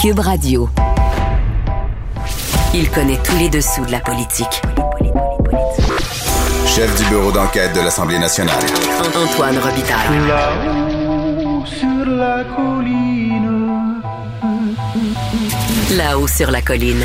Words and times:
Cube 0.00 0.20
Radio. 0.20 0.66
Il 2.72 2.88
connaît 2.90 3.18
tous 3.22 3.36
les 3.36 3.50
dessous 3.50 3.84
de 3.84 3.92
la 3.92 4.00
politique. 4.00 4.62
Chef 6.66 6.96
du 6.96 7.04
bureau 7.10 7.30
d'enquête 7.30 7.74
de 7.74 7.80
l'Assemblée 7.80 8.18
nationale. 8.18 8.64
Antoine 9.14 9.58
Robitaille. 9.58 10.26
Là-haut 10.26 11.66
sur 11.66 12.06
la 12.06 12.44
colline. 12.44 14.00
Là-haut 15.94 16.28
sur 16.28 16.50
la 16.50 16.62
colline. 16.62 17.04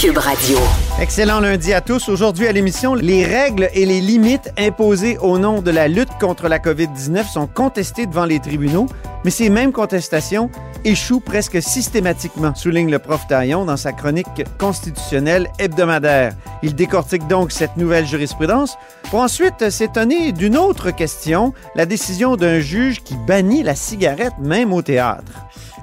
Cube 0.00 0.18
Radio. 0.18 0.58
Excellent 1.00 1.40
lundi 1.40 1.72
à 1.72 1.80
tous. 1.80 2.08
Aujourd'hui 2.08 2.46
à 2.46 2.52
l'émission, 2.52 2.94
les 2.94 3.24
règles 3.24 3.68
et 3.74 3.84
les 3.84 4.00
limites 4.00 4.52
imposées 4.56 5.18
au 5.18 5.38
nom 5.38 5.60
de 5.60 5.72
la 5.72 5.88
lutte 5.88 6.16
contre 6.20 6.46
la 6.46 6.60
COVID-19 6.60 7.28
sont 7.32 7.48
contestées 7.48 8.06
devant 8.06 8.26
les 8.26 8.38
tribunaux, 8.38 8.86
mais 9.24 9.32
ces 9.32 9.50
mêmes 9.50 9.72
contestations 9.72 10.50
échouent 10.88 11.20
presque 11.20 11.60
systématiquement, 11.62 12.54
souligne 12.54 12.90
le 12.90 12.98
prof 12.98 13.26
Taillon 13.28 13.66
dans 13.66 13.76
sa 13.76 13.92
chronique 13.92 14.44
constitutionnelle 14.56 15.50
hebdomadaire. 15.58 16.32
Il 16.62 16.74
décortique 16.74 17.26
donc 17.26 17.52
cette 17.52 17.76
nouvelle 17.76 18.06
jurisprudence 18.06 18.76
pour 19.10 19.20
ensuite 19.20 19.68
s'étonner 19.68 20.32
d'une 20.32 20.56
autre 20.56 20.90
question, 20.90 21.52
la 21.74 21.84
décision 21.84 22.36
d'un 22.36 22.60
juge 22.60 23.02
qui 23.02 23.16
bannit 23.26 23.62
la 23.62 23.74
cigarette 23.74 24.32
même 24.40 24.72
au 24.72 24.80
théâtre. 24.80 25.32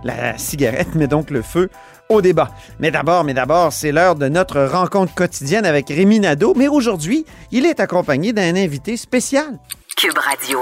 La 0.04 0.40
cigarette 0.40 0.96
met 0.96 1.08
donc 1.08 1.30
le 1.30 1.44
feu 1.44 1.70
au 2.10 2.22
débat. 2.22 2.50
Mais 2.80 2.90
d'abord, 2.90 3.24
mais 3.24 3.36
d'abord, 3.36 3.74
c'est 3.74 3.92
l'heure 3.92 4.16
de 4.16 4.28
notre 4.28 4.64
rencontre 4.64 5.14
quotidienne 5.14 5.66
avec 5.66 5.90
Rémi 5.90 6.20
Nadeau. 6.20 6.54
Mais 6.56 6.68
aujourd'hui, 6.68 7.26
il 7.52 7.66
est 7.66 7.80
accompagné 7.80 8.34
d'un 8.34 8.56
invité 8.56 8.98
spécial. 8.98 9.60
Cube 9.96 10.18
Radio. 10.18 10.60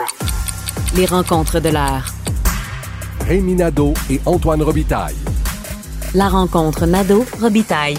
Les 0.95 1.05
rencontres 1.05 1.59
de 1.61 1.69
l'heure. 1.69 2.13
Rémi 3.27 3.55
Nadeau 3.55 3.93
et 4.09 4.19
Antoine 4.25 4.61
Robitaille. 4.61 5.15
La 6.13 6.27
rencontre 6.27 6.85
Nadeau-Robitaille. 6.85 7.97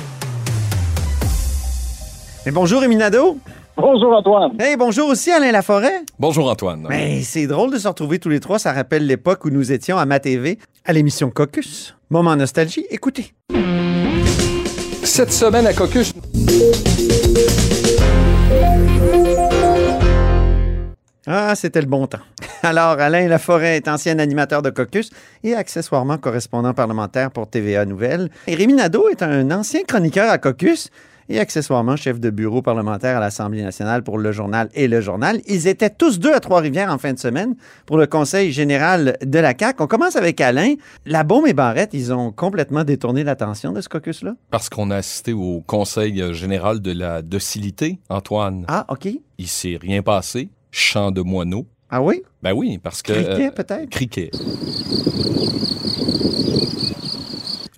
Mais 2.44 2.52
bonjour 2.52 2.82
Rémi 2.82 2.96
Nadeau. 2.96 3.38
Bonjour 3.76 4.12
Antoine. 4.12 4.52
Hey, 4.60 4.76
bonjour 4.76 5.08
aussi 5.08 5.30
Alain 5.30 5.50
Laforêt. 5.50 6.02
Bonjour 6.18 6.50
Antoine. 6.50 6.86
Mais 6.90 7.22
c'est 7.22 7.46
drôle 7.46 7.72
de 7.72 7.78
se 7.78 7.88
retrouver 7.88 8.18
tous 8.18 8.28
les 8.28 8.38
trois. 8.38 8.58
Ça 8.58 8.72
rappelle 8.72 9.06
l'époque 9.06 9.46
où 9.46 9.50
nous 9.50 9.72
étions 9.72 9.96
à 9.96 10.04
MaTV 10.04 10.58
à 10.84 10.92
l'émission 10.92 11.30
Caucus. 11.30 11.96
Moment 12.10 12.36
nostalgie, 12.36 12.84
écoutez. 12.90 13.32
Cette 15.02 15.32
semaine 15.32 15.66
à 15.66 15.72
Caucus, 15.72 16.12
Ah, 21.26 21.54
c'était 21.54 21.80
le 21.80 21.86
bon 21.86 22.06
temps. 22.06 22.18
Alors, 22.62 23.00
Alain 23.00 23.26
Laforêt 23.28 23.76
est 23.76 23.88
ancien 23.88 24.18
animateur 24.18 24.60
de 24.62 24.70
Caucus 24.70 25.10
et 25.42 25.54
accessoirement 25.54 26.18
correspondant 26.18 26.74
parlementaire 26.74 27.30
pour 27.30 27.48
TVA 27.48 27.86
Nouvelles. 27.86 28.28
Et 28.46 28.54
Rémi 28.54 28.74
Nadeau 28.74 29.08
est 29.08 29.22
un 29.22 29.50
ancien 29.50 29.82
chroniqueur 29.84 30.30
à 30.30 30.36
Caucus 30.38 30.90
et 31.30 31.40
accessoirement 31.40 31.96
chef 31.96 32.20
de 32.20 32.28
bureau 32.28 32.60
parlementaire 32.60 33.16
à 33.16 33.20
l'Assemblée 33.20 33.62
nationale 33.62 34.02
pour 34.02 34.18
Le 34.18 34.30
Journal 34.32 34.68
et 34.74 34.86
Le 34.86 35.00
Journal. 35.00 35.40
Ils 35.46 35.66
étaient 35.66 35.88
tous 35.88 36.18
deux 36.18 36.34
à 36.34 36.40
Trois-Rivières 36.40 36.90
en 36.92 36.98
fin 36.98 37.14
de 37.14 37.18
semaine 37.18 37.54
pour 37.86 37.96
le 37.96 38.06
Conseil 38.06 38.52
général 38.52 39.16
de 39.24 39.38
la 39.38 39.54
CAQ. 39.58 39.82
On 39.82 39.86
commence 39.86 40.16
avec 40.16 40.42
Alain. 40.42 40.74
La 41.06 41.24
Baume 41.24 41.46
et 41.46 41.54
Barrette, 41.54 41.94
ils 41.94 42.12
ont 42.12 42.30
complètement 42.32 42.84
détourné 42.84 43.24
l'attention 43.24 43.72
de 43.72 43.80
ce 43.80 43.88
caucus-là? 43.88 44.34
parce 44.50 44.68
qu'on 44.68 44.90
a 44.90 44.96
assisté 44.96 45.32
au 45.32 45.62
Conseil 45.66 46.34
général 46.34 46.80
de 46.80 46.92
la 46.92 47.22
docilité, 47.22 47.98
Antoine, 48.10 48.66
Ah, 48.68 48.84
OK. 48.90 49.08
il 49.38 49.48
s'est 49.48 49.78
rien 49.80 50.02
passé. 50.02 50.50
Chant 50.76 51.12
de 51.12 51.22
moineaux. 51.22 51.68
Ah 51.88 52.02
oui? 52.02 52.24
Ben 52.42 52.52
oui, 52.52 52.78
parce 52.78 53.00
que... 53.00 53.12
Criquet, 53.12 53.46
euh, 53.46 53.50
peut-être? 53.52 53.90
Criquet. 53.90 54.32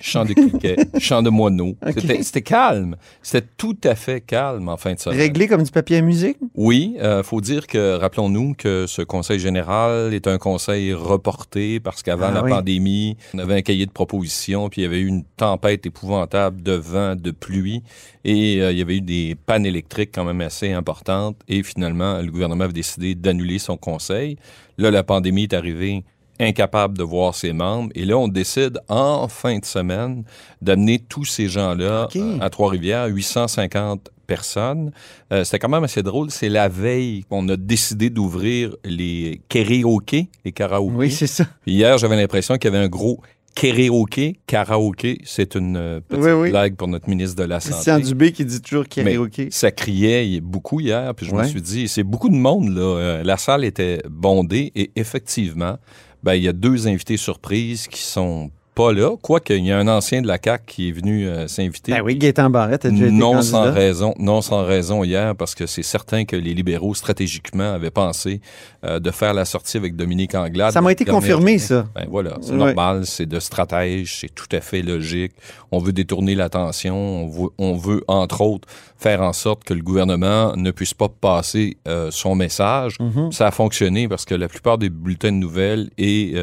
Chant 0.06 0.24
de 0.24 0.34
criquet, 0.34 0.76
chant 1.00 1.20
de 1.22 1.30
moineaux. 1.30 1.74
C'était- 1.94 2.22
C'était 2.22 2.42
calme. 2.42 2.94
C'était 3.22 3.46
tout 3.56 3.76
à 3.82 3.96
fait 3.96 4.20
calme 4.20 4.68
en 4.68 4.76
fin 4.76 4.94
de 4.94 5.00
semaine. 5.00 5.18
Réglé 5.18 5.48
comme 5.48 5.64
du 5.64 5.70
papier 5.72 5.97
à 5.97 6.00
musique? 6.00 6.36
Oui, 6.54 6.97
il 7.03 7.20
faut 7.25 7.41
dire 7.41 7.66
que, 7.66 7.97
rappelons-nous 7.97 8.54
que 8.54 8.86
ce 8.86 9.03
conseil 9.03 9.41
général 9.41 10.14
est 10.14 10.28
un 10.28 10.38
conseil 10.38 10.92
reporté 10.92 11.81
parce 11.81 12.03
qu'avant 12.04 12.26
Ah 12.28 12.34
la 12.34 12.44
oui. 12.44 12.50
pandémie, 12.50 13.16
on 13.34 13.38
avait 13.41 13.54
un 13.54 13.62
cahier 13.62 13.84
de 13.86 13.91
propositions, 13.91 14.69
puis 14.69 14.82
il 14.82 14.84
y 14.84 14.86
avait 14.86 15.00
eu 15.00 15.06
une 15.08 15.25
tempête 15.36 15.84
épouvantable 15.86 16.62
de 16.62 16.72
vent, 16.72 17.16
de 17.16 17.31
pluie, 17.32 17.82
et 18.25 18.60
euh, 18.62 18.70
il 18.72 18.78
y 18.78 18.82
avait 18.82 18.97
eu 18.98 19.00
des 19.00 19.34
pannes 19.34 19.66
électriques 19.66 20.10
quand 20.14 20.25
même 20.25 20.41
assez 20.41 20.70
importantes, 20.72 21.36
et 21.48 21.62
finalement, 21.64 22.20
le 22.20 22.31
gouvernement 22.31 22.64
avait 22.64 22.72
décidé 22.72 23.14
d'annuler 23.16 23.58
son 23.58 23.76
conseil. 23.76 24.36
Là, 24.78 24.91
la 24.91 25.02
pandémie 25.02 25.44
est 25.44 25.54
arrivée 25.54 26.04
incapable 26.41 26.97
de 26.98 27.02
voir 27.02 27.34
ses 27.34 27.52
membres. 27.52 27.91
Et 27.94 28.04
là, 28.04 28.16
on 28.19 28.28
décide 28.28 28.78
en 28.88 29.28
fin 29.28 29.58
de 29.58 29.64
semaine 29.64 30.24
d'amener 30.62 30.98
tous 30.98 31.24
ces 31.24 31.48
gens-là 31.48 32.08
euh, 32.16 32.38
à 32.41 32.50
Trois-Rivières, 32.50 33.06
850 33.06 34.10
personnes. 34.26 34.91
Euh, 35.32 35.44
C'était 35.44 35.58
quand 35.60 35.69
même 35.69 35.84
assez 35.84 36.02
drôle. 36.02 36.30
C'est 36.30 36.48
la 36.48 36.69
veille 36.69 37.25
qu'on 37.28 37.48
a 37.48 37.56
décidé 37.56 38.10
d'ouvrir 38.10 38.75
les 38.84 39.41
karaokés, 39.48 40.28
les 40.44 40.52
karaokés. 40.52 40.96
Oui, 40.96 41.10
c'est 41.10 41.26
ça. 41.26 41.44
Hier, 41.66 41.96
j'avais 41.98 42.16
l'impression 42.16 42.56
qu'il 42.58 42.72
y 42.72 42.75
avait 42.75 42.84
un 42.84 42.88
gros 42.88 43.20
karaoké. 43.54 44.38
Karaoké, 44.46 45.19
c'est 45.25 45.54
une 45.54 45.76
euh, 45.76 46.00
petite 46.06 46.22
Oui, 46.25 46.30
oui. 46.32 46.50
blague 46.50 46.76
pour 46.76 46.88
notre 46.88 47.08
ministre 47.08 47.36
de 47.36 47.44
la 47.48 47.58
Christian 47.58 47.94
Santé. 47.96 48.06
Dubé 48.08 48.32
qui 48.32 48.44
dit 48.44 48.60
toujours 48.60 48.86
karaoké. 48.86 49.48
ça 49.50 49.70
criait 49.70 50.41
beaucoup 50.41 50.80
hier, 50.80 51.14
puis 51.14 51.26
je 51.26 51.34
me 51.34 51.44
suis 51.44 51.62
dit, 51.62 51.88
c'est 51.88 52.02
beaucoup 52.04 52.28
de 52.28 52.34
monde, 52.34 52.69
là. 52.69 52.82
Euh, 52.82 53.22
la 53.25 53.36
salle 53.38 53.64
était 53.64 54.02
bondée, 54.10 54.72
et 54.75 54.91
effectivement, 54.96 55.78
ben, 56.26 56.34
il 56.34 56.42
y 56.42 56.48
a 56.48 56.53
deux 56.53 56.88
invités 56.88 57.16
surprises 57.16 57.87
qui 57.87 58.03
sont 58.03 58.50
pas 58.76 58.92
là, 58.92 59.16
quoique 59.22 59.54
il 59.54 59.64
y 59.64 59.72
a 59.72 59.78
un 59.78 59.88
ancien 59.88 60.20
de 60.20 60.26
la 60.26 60.38
CAQ 60.42 60.64
qui 60.66 60.88
est 60.91 60.92
venu 60.92 61.26
euh, 61.26 61.48
s'inviter. 61.48 61.92
Ben 61.92 62.03
oui, 62.03 62.14
Gaétan 62.16 62.50
Barrette 62.50 62.84
a 62.84 62.91
déjà 62.91 63.06
été 63.06 63.14
Non 63.14 63.41
sans 63.41 63.72
raison, 63.72 64.14
non 64.19 64.42
sans 64.42 64.64
raison 64.64 65.03
hier, 65.03 65.34
parce 65.34 65.54
que 65.54 65.66
c'est 65.66 65.82
certain 65.82 66.26
que 66.26 66.37
les 66.37 66.53
libéraux 66.53 66.94
stratégiquement 66.94 67.72
avaient 67.72 67.91
pensé 67.91 68.42
euh, 68.84 69.00
de 69.00 69.10
faire 69.10 69.32
la 69.32 69.47
sortie 69.47 69.78
avec 69.78 69.97
Dominique 69.97 70.34
Anglade. 70.34 70.72
Ça 70.72 70.82
m'a 70.82 70.92
été 70.92 71.06
confirmé, 71.06 71.59
ça. 71.59 71.87
Ben 71.94 72.06
voilà, 72.10 72.37
c'est 72.42 72.53
normal, 72.53 73.06
c'est 73.06 73.25
de 73.25 73.41
stratège, 73.41 74.19
c'est 74.20 74.34
tout 74.34 74.48
à 74.53 74.60
fait 74.60 74.82
logique. 74.82 75.32
On 75.72 75.78
veut 75.78 75.94
détourner 75.94 76.34
l'attention, 76.34 76.97
on 76.97 77.28
veut, 77.28 77.48
on 77.56 77.76
veut 77.76 78.04
entre 78.08 78.43
autres 78.43 78.69
faire 78.98 79.22
en 79.22 79.32
sorte 79.32 79.64
que 79.64 79.72
le 79.75 79.82
gouvernement 79.82 80.54
ne 80.54 80.70
puisse 80.70 80.94
pas 80.94 81.08
passer 81.08 81.78
euh, 81.88 82.10
son 82.10 82.34
message. 82.34 82.97
Mhm. 83.00 83.32
Ça 83.32 83.47
a 83.47 83.50
fonctionné 83.50 84.06
parce 84.06 84.26
que 84.26 84.34
la 84.34 84.48
plupart 84.48 84.76
des 84.76 84.91
bulletins 84.91 85.32
de 85.32 85.38
nouvelles 85.38 85.88
et 85.97 86.34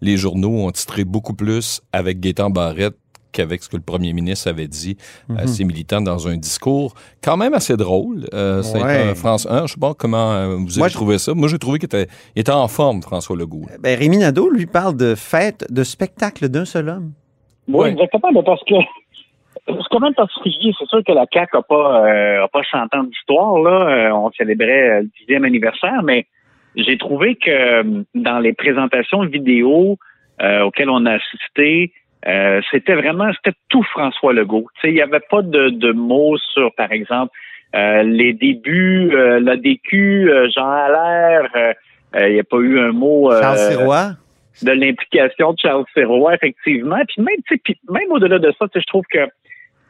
les 0.00 0.16
journaux 0.16 0.66
ont 0.66 0.70
titré 0.70 1.04
beaucoup 1.04 1.34
plus 1.34 1.65
avec 1.92 2.20
Gaétan 2.20 2.50
Barrette 2.50 2.94
qu'avec 3.32 3.62
ce 3.62 3.68
que 3.68 3.76
le 3.76 3.82
premier 3.82 4.14
ministre 4.14 4.48
avait 4.48 4.66
dit 4.68 4.96
Mhm. 5.28 5.36
à 5.38 5.46
ses 5.46 5.64
militants 5.64 6.00
dans 6.00 6.26
un 6.26 6.36
discours 6.38 6.94
quand 7.22 7.36
même 7.36 7.52
assez 7.52 7.76
drôle. 7.76 8.24
Euh, 8.32 8.62
Ouais. 8.74 9.10
un 9.10 9.14
France 9.14 9.46
1. 9.50 9.66
Je 9.66 9.74
sais 9.74 9.80
pas 9.80 9.92
comment 9.92 10.32
euh, 10.32 10.56
vous 10.56 10.70
avez 10.72 10.78
Moi, 10.78 10.88
je- 10.88 10.94
trouvé 10.94 11.18
ça. 11.18 11.34
Moi, 11.34 11.48
j'ai 11.48 11.58
trouvé 11.58 11.78
qu'il 11.78 11.86
était, 11.86 12.06
il 12.34 12.40
était 12.40 12.52
en 12.52 12.66
forme, 12.68 13.02
François 13.02 13.36
Legault. 13.36 13.66
Ben, 13.80 13.98
Rémi 13.98 14.16
Nadeau, 14.18 14.48
lui, 14.48 14.64
parle 14.66 14.96
de 14.96 15.14
fête, 15.14 15.66
de 15.70 15.84
spectacle 15.84 16.48
d'un 16.48 16.64
seul 16.64 16.88
homme. 16.88 17.12
Oui, 17.68 17.74
Ouais. 17.80 17.90
exactement, 17.90 18.30
mais 18.32 18.42
parce 18.42 18.62
que 18.64 18.74
c'est 19.66 19.74
quand 19.90 20.00
même 20.00 20.14
particulier. 20.14 20.72
C'est 20.78 20.88
sûr 20.88 21.02
que 21.04 21.12
la 21.12 21.26
CAQ 21.30 21.56
n'a 21.56 21.62
pas, 21.62 22.06
euh, 22.06 22.44
a 22.44 22.48
pas 22.48 22.62
100 22.70 22.84
ans 22.96 23.04
d'histoire. 23.04 23.58
Là. 23.60 23.88
Euh, 24.08 24.12
on 24.14 24.30
célébrait 24.32 24.88
euh, 24.88 25.00
le 25.02 25.10
dixième 25.20 25.44
anniversaire, 25.44 26.02
mais 26.02 26.26
j'ai 26.74 26.96
trouvé 26.96 27.34
que 27.36 27.50
euh, 27.50 28.02
dans 28.14 28.38
les 28.38 28.54
présentations 28.54 29.24
vidéo 29.26 29.98
euh, 30.42 30.62
auxquelles 30.62 30.90
on 30.90 31.06
a 31.06 31.14
assisté, 31.14 31.92
euh, 32.26 32.60
c'était 32.70 32.94
vraiment, 32.94 33.30
c'était 33.34 33.56
tout 33.68 33.82
François 33.84 34.32
Legault. 34.32 34.66
Tu 34.74 34.80
sais, 34.80 34.88
Il 34.90 34.94
n'y 34.94 35.02
avait 35.02 35.20
pas 35.30 35.42
de, 35.42 35.70
de 35.70 35.92
mots 35.92 36.36
sur, 36.38 36.74
par 36.74 36.92
exemple, 36.92 37.32
euh, 37.74 38.02
les 38.02 38.32
débuts, 38.32 39.10
euh, 39.14 39.40
l'ADQ, 39.40 40.30
euh, 40.30 40.48
Jean 40.54 40.70
Allaire. 40.70 41.50
euh, 41.56 42.28
Il 42.28 42.34
n'y 42.34 42.40
a 42.40 42.44
pas 42.44 42.58
eu 42.58 42.78
un 42.80 42.92
mot... 42.92 43.30
euh, 43.32 43.40
Charles 43.40 43.58
Sirois. 43.58 44.08
de 44.62 44.72
l'implication 44.72 45.52
de 45.52 45.58
Charles 45.58 45.84
Sirois, 45.94 46.34
effectivement. 46.34 47.00
Puis 47.06 47.22
même, 47.22 47.36
tu 47.46 47.54
sais, 47.54 47.60
puis 47.62 47.78
même 47.90 48.10
au-delà 48.10 48.38
de 48.38 48.52
ça, 48.58 48.66
tu 48.68 48.72
sais, 48.74 48.80
je 48.80 48.86
trouve 48.86 49.04
que 49.10 49.26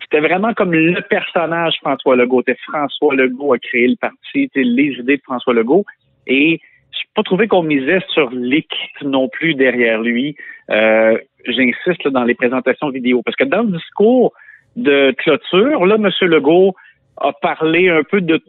c'était 0.02 0.20
vraiment 0.20 0.54
comme 0.54 0.72
le 0.72 1.00
personnage 1.02 1.74
François 1.80 2.16
Legault. 2.16 2.42
C'était 2.46 2.58
François 2.68 3.14
Legault 3.14 3.52
a 3.54 3.58
créé 3.58 3.88
le 3.88 3.96
parti, 3.96 4.50
les 4.54 4.92
idées 4.98 5.16
de 5.16 5.22
François 5.22 5.54
Legault. 5.54 5.84
Et 6.26 6.60
je 6.96 7.04
n'ai 7.04 7.10
pas 7.14 7.22
trouvé 7.22 7.48
qu'on 7.48 7.62
misait 7.62 8.00
sur 8.08 8.30
l'équipe 8.30 9.02
non 9.02 9.28
plus 9.28 9.54
derrière 9.54 10.00
lui. 10.00 10.36
Euh, 10.70 11.18
J'insiste 11.46 12.08
dans 12.08 12.24
les 12.24 12.34
présentations 12.34 12.88
vidéo. 12.90 13.22
Parce 13.22 13.36
que 13.36 13.44
dans 13.44 13.62
le 13.62 13.72
discours 13.72 14.32
de 14.74 15.12
clôture, 15.12 15.86
là, 15.86 15.94
M. 15.94 16.10
Legault 16.22 16.74
a 17.18 17.32
parlé 17.32 17.88
un 17.88 18.02
peu 18.02 18.20
de, 18.20 18.42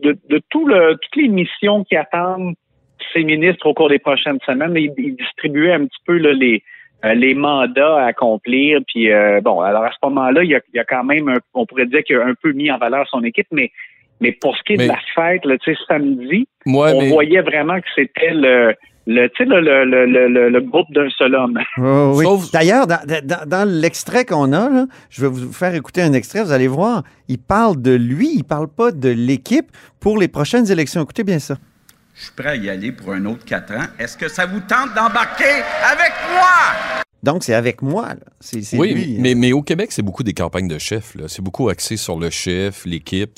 tout 0.50 0.68
le, 0.68 0.96
toutes 0.96 1.16
les 1.16 1.28
missions 1.28 1.84
qui 1.84 1.96
attendent 1.96 2.56
ses 3.14 3.24
ministres 3.24 3.68
au 3.68 3.74
cours 3.74 3.90
des 3.90 4.00
prochaines 4.00 4.40
semaines. 4.46 4.74
Il, 4.76 5.16
distribuait 5.16 5.74
un 5.74 5.86
petit 5.86 6.02
peu 6.06 6.20
euh, 6.20 7.14
les 7.14 7.34
mandats 7.36 7.98
à 7.98 8.06
accomplir. 8.08 8.80
Puis 8.88 9.12
euh, 9.12 9.40
bon, 9.42 9.62
alors 9.62 9.84
à 9.84 9.92
ce 9.92 9.98
moment-là, 10.04 10.44
il 10.44 10.50
y 10.50 10.56
a, 10.56 10.62
il 10.74 10.78
y 10.78 10.80
a 10.80 10.86
quand 10.86 11.04
même, 11.04 11.30
un- 11.30 11.40
on 11.54 11.66
pourrait 11.66 11.86
dire 11.86 12.04
qu'il 12.04 12.18
a 12.18 12.26
un 12.26 12.34
peu 12.34 12.52
mis 12.52 12.72
en 12.72 12.78
valeur 12.80 13.08
son 13.08 13.24
équipe, 13.24 13.48
mais 13.52 13.72
mais 14.22 14.32
pour 14.32 14.56
ce 14.58 14.64
qui 14.64 14.74
est 14.74 14.78
Mais- 14.78 14.88
de 14.88 14.92
la 14.94 15.00
fête, 15.16 15.46
là, 15.46 15.58
tu 15.58 15.74
sais, 15.74 15.80
samedi, 15.88 16.48
Ouais, 16.66 16.92
on 16.94 17.02
mais 17.02 17.10
voyait 17.10 17.42
vraiment 17.42 17.80
que 17.80 17.88
c'était 17.96 18.34
le 18.34 18.74
le, 19.10 19.30
tu 19.30 19.38
sais, 19.38 19.46
le, 19.46 19.62
le, 19.62 19.86
le, 20.06 20.28
le, 20.28 20.50
le 20.50 20.60
groupe 20.62 20.88
d'un 20.92 21.08
seul 21.18 21.34
homme. 21.34 21.58
Oh, 21.78 22.12
oui. 22.16 22.26
Sauf- 22.26 22.52
D'ailleurs, 22.52 22.88
dans, 22.88 23.00
dans- 23.24 23.48
dans 23.48 23.70
l'extrait 23.70 24.26
qu'on 24.26 24.52
a, 24.52 24.70
là, 24.70 24.86
je 25.10 25.22
vais 25.22 25.30
vous 25.30 25.54
faire 25.54 25.74
écouter 25.76 26.02
un 26.02 26.12
extrait, 26.12 26.44
vous 26.44 26.52
allez 26.52 26.68
voir, 26.68 27.04
il 27.30 27.38
parle 27.40 27.82
de 27.82 27.96
lui, 27.96 28.32
il 28.36 28.44
parle 28.44 28.68
pas 28.68 28.92
de 28.92 29.08
l'équipe 29.08 29.68
pour 30.02 30.18
les 30.18 30.28
prochaines 30.28 30.70
élections. 30.70 31.02
Écoutez 31.04 31.24
bien 31.24 31.40
ça. 31.40 31.56
Je 32.16 32.24
suis 32.24 32.34
prêt 32.36 32.50
à 32.50 32.56
y 32.58 32.70
aller 32.70 32.92
pour 32.92 33.14
un 33.14 33.24
autre 33.28 33.46
quatre 33.46 33.74
ans. 33.74 33.86
Est-ce 33.98 34.18
que 34.18 34.28
ça 34.28 34.46
vous 34.46 34.60
tente 34.60 34.94
d'embarquer 34.94 35.64
avec 35.90 36.12
moi? 36.34 37.06
Donc, 37.28 37.44
c'est 37.44 37.54
avec 37.54 37.82
moi. 37.82 38.12
C'est 38.40 38.62
Oui, 38.78 38.94
lui. 38.94 39.18
mais, 39.20 39.36
mais 39.36 39.52
au 39.52 39.62
Québec, 39.62 39.92
c'est 39.92 40.02
beaucoup 40.02 40.24
des 40.24 40.34
campagnes 40.34 40.70
de 40.70 40.78
chefs. 40.78 41.18
C'est 41.28 41.42
beaucoup 41.42 41.68
axé 41.68 41.98
sur 41.98 42.18
le 42.18 42.30
chef, 42.30 42.86
l'équipe. 42.86 43.38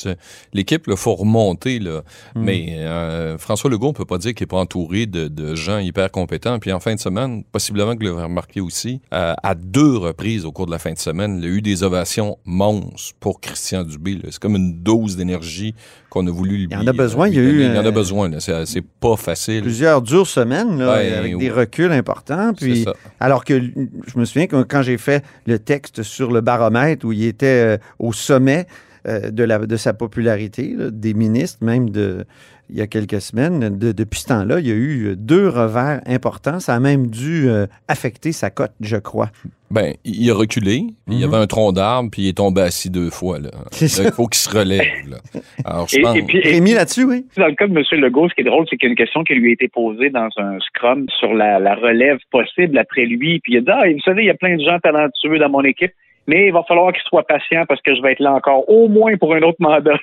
L'équipe, 0.54 0.84
il 0.88 0.96
faut 0.96 1.16
remonter. 1.16 1.80
Là. 1.80 2.04
Hmm. 2.36 2.44
Mais 2.44 2.76
euh, 2.82 3.40
François 3.40 3.68
Legault, 3.72 3.88
on 3.88 3.94
peut 3.94 4.06
pas 4.06 4.20
dire 4.20 4.36
qu'il 4.36 4.44
n'est 4.44 4.50
pas 4.50 4.58
entouré 4.60 5.08
de, 5.08 5.28
de 5.28 5.56
gens 5.56 5.80
hyper 5.80 6.12
compétents. 6.12 6.60
Puis 6.60 6.72
en 6.72 6.80
fin 6.80 6.94
de 6.94 7.00
semaine, 7.00 7.44
possiblement 7.52 7.96
que 7.96 8.06
vous 8.06 8.12
l'avez 8.14 8.26
remarqué 8.28 8.62
aussi, 8.62 9.02
euh, 9.12 9.34
à 9.42 9.56
deux 9.56 9.98
reprises 9.98 10.46
au 10.46 10.52
cours 10.52 10.68
de 10.68 10.72
la 10.72 10.78
fin 10.78 10.94
de 10.94 11.00
semaine, 11.00 11.40
il 11.40 11.44
y 11.46 11.48
a 11.48 11.50
eu 11.56 11.64
des 11.64 11.82
ovations 11.82 12.38
monstres 12.46 13.16
pour 13.20 13.42
Christian 13.42 13.84
Dubé. 13.84 14.20
C'est 14.30 14.38
comme 14.40 14.56
une 14.56 14.84
dose 14.84 15.18
d'énergie 15.18 15.74
qu'on 16.12 16.28
a 16.28 16.32
voulu 16.32 16.58
lui 16.58 16.68
Il 16.70 16.74
y 16.74 16.78
en 16.78 16.86
a 16.86 16.94
besoin, 16.94 17.28
lui 17.28 17.36
il 17.38 17.42
y 17.44 17.46
a 17.46 17.50
eu. 17.50 17.60
Il 17.62 17.76
y 17.76 17.78
en 17.80 17.84
euh, 17.86 17.88
a 17.88 17.92
besoin. 17.92 18.30
là. 18.30 18.40
C'est 18.40 18.86
pas 19.00 19.16
facile. 19.16 19.64
Plusieurs 19.64 20.04
dures 20.04 20.28
semaines, 20.28 20.78
là, 20.78 20.94
Ouais, 20.94 21.12
avec 21.14 21.38
des 21.40 21.50
reculs 21.50 21.92
importants. 21.92 22.54
Puis, 22.56 22.84
ça. 22.84 22.94
alors 23.20 23.46
que 23.46 23.54
je 24.08 24.20
me 24.20 24.26
souviens 24.26 24.48
que 24.48 24.62
quand 24.64 24.82
j'ai 24.82 24.98
fait 24.98 25.24
le 25.46 25.60
texte 25.60 26.04
sur 26.04 26.32
le 26.32 26.42
baromètre 26.42 27.06
où 27.06 27.12
il 27.12 27.26
était 27.26 27.46
euh, 27.46 27.78
au 28.00 28.14
sommet 28.14 28.68
euh, 29.10 29.32
de, 29.32 29.44
la, 29.44 29.60
de 29.60 29.76
sa 29.78 29.94
popularité, 29.94 30.74
là, 30.78 30.92
des 30.92 31.14
ministres, 31.14 31.64
même 31.64 31.90
de, 31.90 32.26
il 32.70 32.78
y 32.78 32.82
a 32.82 32.88
quelques 32.88 33.20
semaines, 33.22 33.78
de- 33.78 33.92
depuis 33.92 34.20
ce 34.20 34.28
temps-là, 34.28 34.60
il 34.60 34.68
y 34.68 34.72
a 34.72 34.76
eu 34.76 35.16
deux 35.18 35.48
revers 35.50 36.02
importants. 36.06 36.60
Ça 36.60 36.76
a 36.76 36.80
même 36.80 37.08
dû 37.08 37.50
euh, 37.50 37.66
affecter 37.88 38.32
sa 38.32 38.50
cote, 38.52 38.72
je 38.82 38.98
crois. 38.98 39.30
Ben, 39.72 39.94
il 40.04 40.30
a 40.32 40.34
reculé, 40.34 40.82
puis 41.06 41.16
il 41.16 41.20
y 41.20 41.24
avait 41.24 41.38
un 41.38 41.46
tronc 41.46 41.72
d'arbre, 41.74 42.10
puis 42.12 42.24
il 42.24 42.30
est 42.30 42.38
tombé 42.38 42.62
assis 42.62 42.90
deux 42.90 43.10
fois. 43.12 43.38
Là. 43.40 43.50
C'est 43.72 43.86
Là, 43.86 43.90
ça. 43.90 44.04
il 44.06 44.12
faut 44.12 44.26
qu'il 44.28 44.40
se 44.40 44.50
relève. 44.50 44.82
Là. 45.10 45.18
Alors, 45.64 45.88
je 45.88 45.98
Et, 45.98 46.02
pense... 46.02 46.16
et 46.18 46.22
puis, 46.24 46.40
Rémi, 46.42 46.74
là-dessus, 46.74 47.04
oui? 47.06 47.26
dans 47.38 47.46
le 47.48 47.54
cas 47.56 47.68
de 47.68 47.78
M. 47.78 47.84
Legault, 48.02 48.30
ce 48.30 48.34
qui 48.36 48.42
est 48.42 48.46
drôle, 48.46 48.66
c'est 48.70 48.78
qu'il 48.78 48.88
y 48.88 48.90
a 48.90 48.94
une 48.94 48.98
question 48.98 49.24
qui 49.24 49.34
lui 49.36 49.50
a 49.52 49.54
été 49.54 49.68
posée 49.68 50.10
dans 50.10 50.30
un 50.38 50.60
scrum 50.60 51.06
sur 51.20 51.34
la, 51.36 51.60
la 51.60 51.76
relève 51.76 52.18
possible 52.32 52.78
après 52.80 53.06
lui. 53.06 53.40
Puis 53.42 53.54
il 53.54 53.58
a 53.58 53.62
dit, 53.62 53.70
ah, 53.72 53.84
vous 53.94 54.02
savez, 54.04 54.24
il 54.24 54.28
y 54.28 54.32
a 54.32 54.36
plein 54.36 54.56
de 54.58 54.64
gens 54.64 54.80
talentueux 54.80 55.38
dans 55.38 55.50
mon 55.50 55.64
équipe, 55.64 55.92
mais 56.28 56.48
il 56.48 56.54
va 56.54 56.64
falloir 56.68 56.92
qu'il 56.94 57.02
soit 57.04 57.26
patient 57.26 57.66
parce 57.68 57.82
que 57.82 57.96
je 57.96 58.02
vais 58.02 58.14
être 58.14 58.20
là 58.20 58.34
encore 58.34 58.70
au 58.70 58.88
moins 58.88 59.18
pour 59.18 59.34
un 59.34 59.42
autre 59.42 59.58
mandat. 59.60 59.98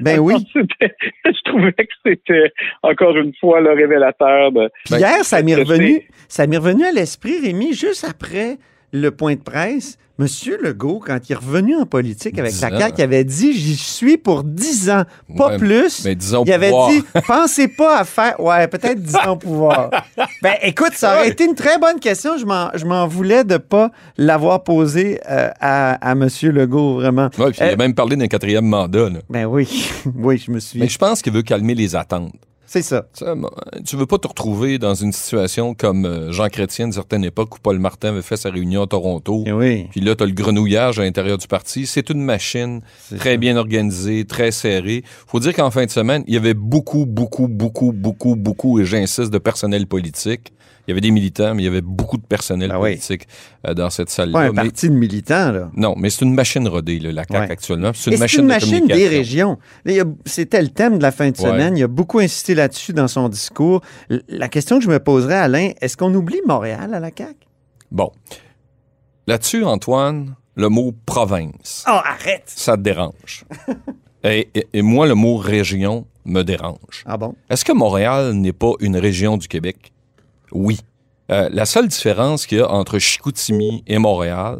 Ben 0.00 0.18
oui. 0.18 0.34
Je 0.54 1.42
trouvais 1.44 1.72
que 1.72 1.92
c'était 2.04 2.52
encore 2.82 3.16
une 3.16 3.32
fois 3.40 3.60
le 3.60 3.72
révélateur 3.72 4.52
de. 4.52 4.70
Ben, 4.90 4.98
hier, 4.98 5.24
ça 5.24 5.42
m'est 5.42 5.54
revenu, 5.54 6.06
ça 6.28 6.46
m'est 6.46 6.56
revenu 6.56 6.84
à 6.84 6.92
l'esprit, 6.92 7.40
Rémi, 7.40 7.74
juste 7.74 8.06
après 8.08 8.56
le 8.92 9.10
point 9.10 9.34
de 9.34 9.42
presse. 9.42 9.98
Monsieur 10.20 10.58
Legault, 10.62 11.02
quand 11.04 11.18
il 11.28 11.32
est 11.32 11.36
revenu 11.36 11.76
en 11.76 11.86
politique 11.86 12.38
avec 12.38 12.52
la. 12.60 12.68
CAQ, 12.78 12.94
il 12.98 13.02
avait 13.02 13.24
dit 13.24 13.52
J'y 13.54 13.74
suis 13.76 14.18
pour 14.18 14.44
10 14.44 14.90
ans, 14.90 15.04
pas 15.36 15.48
Ouais, 15.48 15.56
plus. 15.58 16.04
mais 16.04 16.14
disons 16.14 16.44
il 16.46 16.52
avait 16.52 16.68
pouvoir. 16.68 16.90
dit 16.90 17.02
Pensez 17.26 17.68
pas 17.68 18.00
à 18.00 18.04
faire. 18.04 18.38
Ouais, 18.38 18.68
peut-être 18.68 19.00
10 19.00 19.16
ans 19.16 19.32
au 19.32 19.36
pouvoir. 19.36 19.90
ben 20.42 20.54
écoute, 20.62 20.92
ça 20.92 21.14
aurait 21.16 21.30
été 21.30 21.44
une 21.44 21.54
très 21.54 21.78
bonne 21.78 21.98
question. 22.00 22.32
Je 22.38 22.44
m'en, 22.84 23.06
voulais 23.06 23.44
de 23.44 23.56
pas 23.56 23.90
l'avoir 24.18 24.62
posée 24.62 25.20
euh, 25.30 25.48
à, 25.60 25.92
à 26.10 26.14
Monsieur 26.14 26.50
Legault, 26.52 26.94
vraiment. 26.96 27.30
Ouais, 27.38 27.50
puis 27.50 27.58
il 27.60 27.64
Euh, 27.64 27.72
a 27.72 27.76
même 27.76 27.94
parlé 27.94 28.16
d'un 28.16 28.26
quatrième 28.28 28.66
mandat. 28.66 29.08
là. 29.08 29.18
Ben 29.30 29.46
oui, 29.46 29.88
oui, 30.14 30.36
je 30.44 30.50
me 30.50 30.60
suis. 30.60 30.78
Mais 30.78 30.88
je 30.88 30.98
pense 30.98 31.22
qu'il 31.22 31.32
veut 31.32 31.42
calmer 31.42 31.74
les 31.74 31.96
attentes. 31.96 32.32
C'est 32.72 32.82
ça. 32.82 33.08
Tu 33.16 33.24
moi, 33.24 33.52
tu 33.84 33.96
veux 33.96 34.06
pas 34.06 34.18
te 34.18 34.28
retrouver 34.28 34.78
dans 34.78 34.94
une 34.94 35.10
situation 35.10 35.74
comme 35.74 36.04
euh, 36.06 36.30
Jean 36.30 36.48
Chrétien 36.48 36.84
d'une 36.84 36.92
certaine 36.92 37.24
époque 37.24 37.56
où 37.56 37.58
Paul 37.60 37.80
Martin 37.80 38.10
avait 38.10 38.22
fait 38.22 38.36
sa 38.36 38.48
réunion 38.48 38.84
à 38.84 38.86
Toronto. 38.86 39.42
Eh 39.44 39.50
oui. 39.50 39.88
Puis 39.90 40.00
là, 40.00 40.14
tu 40.14 40.22
as 40.22 40.26
le 40.28 40.32
grenouillage 40.32 41.00
à 41.00 41.02
l'intérieur 41.02 41.36
du 41.36 41.48
parti. 41.48 41.84
C'est 41.86 42.10
une 42.10 42.22
machine 42.22 42.80
très 43.18 43.38
bien 43.38 43.56
organisée, 43.56 44.24
très 44.24 44.52
serrée. 44.52 45.02
faut 45.26 45.40
dire 45.40 45.52
qu'en 45.52 45.72
fin 45.72 45.84
de 45.84 45.90
semaine, 45.90 46.22
il 46.28 46.34
y 46.34 46.36
avait 46.36 46.54
beaucoup, 46.54 47.06
beaucoup, 47.06 47.48
beaucoup, 47.48 47.90
beaucoup, 47.90 48.36
beaucoup, 48.36 48.78
et 48.78 48.84
j'insiste, 48.84 49.32
de 49.32 49.38
personnel 49.38 49.88
politique. 49.88 50.52
Il 50.86 50.90
y 50.90 50.92
avait 50.92 51.00
des 51.00 51.10
militants, 51.10 51.54
mais 51.54 51.62
il 51.62 51.66
y 51.66 51.68
avait 51.68 51.80
beaucoup 51.82 52.16
de 52.16 52.22
personnel 52.26 52.70
Ah 52.74 52.78
politique 52.78 53.28
euh, 53.66 53.74
dans 53.74 53.90
cette 53.90 54.08
Pas 54.08 54.14
salle-là. 54.14 54.38
un 54.38 54.48
Mais- 54.52 54.62
parti 54.64 54.88
de 54.88 54.94
militants, 54.94 55.52
là. 55.52 55.70
non, 55.76 55.94
mais 55.96 56.10
c'est 56.10 56.24
une 56.24 56.34
machine 56.34 56.66
rodée, 56.66 56.98
là, 56.98 57.12
la 57.12 57.22
CAQ 57.24 57.40
Ouais. 57.46 57.50
actuellement. 57.52 57.90
C'est 57.94 58.10
une 58.12 58.18
machine 58.18 58.40
une 58.40 58.46
de 58.46 58.52
machine 58.52 58.86
des 58.86 59.08
régions. 59.08 59.58
C'était 60.24 60.62
le 60.62 60.68
thème 60.68 60.98
de 60.98 61.02
la 61.02 61.12
fin 61.12 61.30
de 61.30 61.36
Ouais. 61.40 61.44
semaine. 61.48 61.76
Il 61.76 61.82
a 61.84 61.88
beaucoup 61.88 62.18
insisté 62.18 62.54
là-dessus 62.54 62.92
dans 62.92 63.08
son 63.08 63.28
discours. 63.28 63.80
La 64.28 64.48
question 64.48 64.78
que 64.78 64.84
je 64.84 64.90
me 64.90 64.98
poserais, 64.98 65.34
Alain, 65.36 65.70
est-ce 65.80 65.96
qu'on 65.96 66.14
oublie 66.14 66.40
Montréal 66.46 66.92
à 66.94 67.00
la 67.00 67.10
CAQ? 67.16 67.34
Bon. 67.92 68.10
Là-dessus, 69.26 69.64
Antoine, 69.64 70.34
le 70.56 70.68
mot 70.68 70.92
province, 71.06 71.84
Oh, 71.86 71.92
arrête! 72.04 72.42
ça 72.46 72.76
te 72.76 72.82
dérange. 72.82 73.44
et, 74.24 74.48
et- 74.54 74.66
et 74.72 74.82
moi, 74.82 75.06
le 75.06 75.14
mot 75.14 75.36
région 75.36 76.06
me 76.24 76.42
dérange. 76.42 77.04
Ah 77.06 77.16
bon? 77.16 77.34
Est-ce 77.48 77.64
que 77.64 77.72
Montréal 77.72 78.32
n'est 78.34 78.52
pas 78.52 78.72
une 78.80 78.96
région 78.96 79.36
du 79.36 79.48
Québec? 79.48 79.92
Oui. 80.52 80.78
Euh, 81.30 81.48
la 81.52 81.64
seule 81.64 81.86
différence 81.88 82.46
qu'il 82.46 82.58
y 82.58 82.60
a 82.60 82.70
entre 82.70 82.98
Chicoutimi 82.98 83.84
et 83.86 83.98
Montréal, 83.98 84.58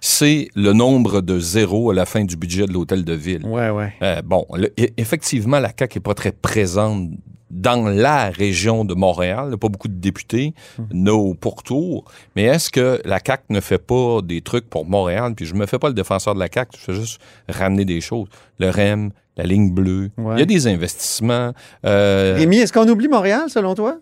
c'est 0.00 0.48
le 0.54 0.72
nombre 0.72 1.20
de 1.20 1.38
zéros 1.40 1.90
à 1.90 1.94
la 1.94 2.06
fin 2.06 2.24
du 2.24 2.36
budget 2.36 2.66
de 2.66 2.72
l'hôtel 2.72 3.04
de 3.04 3.12
ville. 3.12 3.44
Ouais, 3.44 3.68
ouais. 3.70 3.92
Euh, 4.02 4.22
bon, 4.22 4.46
le- 4.54 4.72
e- 4.80 4.88
effectivement, 4.96 5.58
la 5.58 5.70
CAQ 5.76 5.98
n'est 5.98 6.02
pas 6.02 6.14
très 6.14 6.32
présente 6.32 7.10
dans 7.50 7.88
la 7.88 8.30
région 8.30 8.84
de 8.84 8.94
Montréal. 8.94 9.44
Il 9.46 9.48
n'y 9.48 9.54
a 9.54 9.58
pas 9.58 9.68
beaucoup 9.68 9.88
de 9.88 9.94
députés, 10.00 10.54
nos 10.92 11.34
pourtours. 11.34 12.04
Mais 12.36 12.44
est-ce 12.44 12.70
que 12.70 13.00
la 13.04 13.18
CAQ 13.24 13.44
ne 13.50 13.60
fait 13.60 13.78
pas 13.78 14.20
des 14.22 14.40
trucs 14.40 14.68
pour 14.70 14.84
Montréal? 14.86 15.34
Puis 15.34 15.46
je 15.46 15.54
me 15.54 15.66
fais 15.66 15.78
pas 15.78 15.88
le 15.88 15.94
défenseur 15.94 16.34
de 16.34 16.38
la 16.40 16.48
CAQ, 16.52 16.78
je 16.78 16.84
fais 16.84 16.94
juste 16.94 17.20
ramener 17.48 17.84
des 17.84 18.00
choses. 18.00 18.28
Le 18.60 18.70
REM, 18.70 19.10
la 19.36 19.44
ligne 19.44 19.72
bleue. 19.72 20.10
Ouais. 20.16 20.36
Il 20.36 20.38
y 20.40 20.42
a 20.42 20.46
des 20.46 20.66
investissements. 20.68 21.52
euh, 21.84 22.34
Rémi, 22.36 22.58
est-ce 22.58 22.72
qu'on 22.72 22.86
oublie 22.88 23.08
Montréal, 23.08 23.44
selon 23.48 23.74
toi? 23.74 23.98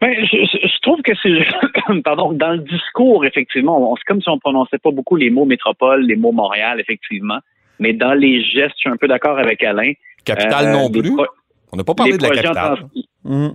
Ben, 0.00 0.14
je, 0.24 0.36
je- 0.36 0.68
je 0.68 0.80
trouve 0.80 1.02
que 1.02 1.12
c'est 1.22 2.02
pardon 2.04 2.32
dans 2.32 2.52
le 2.52 2.58
discours 2.58 3.24
effectivement, 3.24 3.92
on- 3.92 3.96
c'est 3.96 4.04
comme 4.04 4.22
si 4.22 4.28
on 4.28 4.38
prononçait 4.38 4.78
pas 4.78 4.90
beaucoup 4.92 5.16
les 5.16 5.30
mots 5.30 5.44
métropole, 5.44 6.06
les 6.06 6.16
mots 6.16 6.32
Montréal 6.32 6.78
effectivement, 6.80 7.38
mais 7.80 7.92
dans 7.92 8.14
les 8.14 8.42
gestes, 8.42 8.74
je 8.76 8.80
suis 8.82 8.90
un 8.90 8.96
peu 8.96 9.08
d'accord 9.08 9.38
avec 9.38 9.62
Alain. 9.64 9.92
capitale 10.24 10.66
Euh, 10.68 10.72
non 10.72 10.90
plus. 10.90 11.12
pro- 11.14 11.26
On 11.72 11.76
n'a 11.76 11.84
pas 11.84 11.94
parlé 11.94 12.16
de 12.16 12.22
la 12.22 12.30
capitale. 12.30 12.78
Hum. 13.24 13.54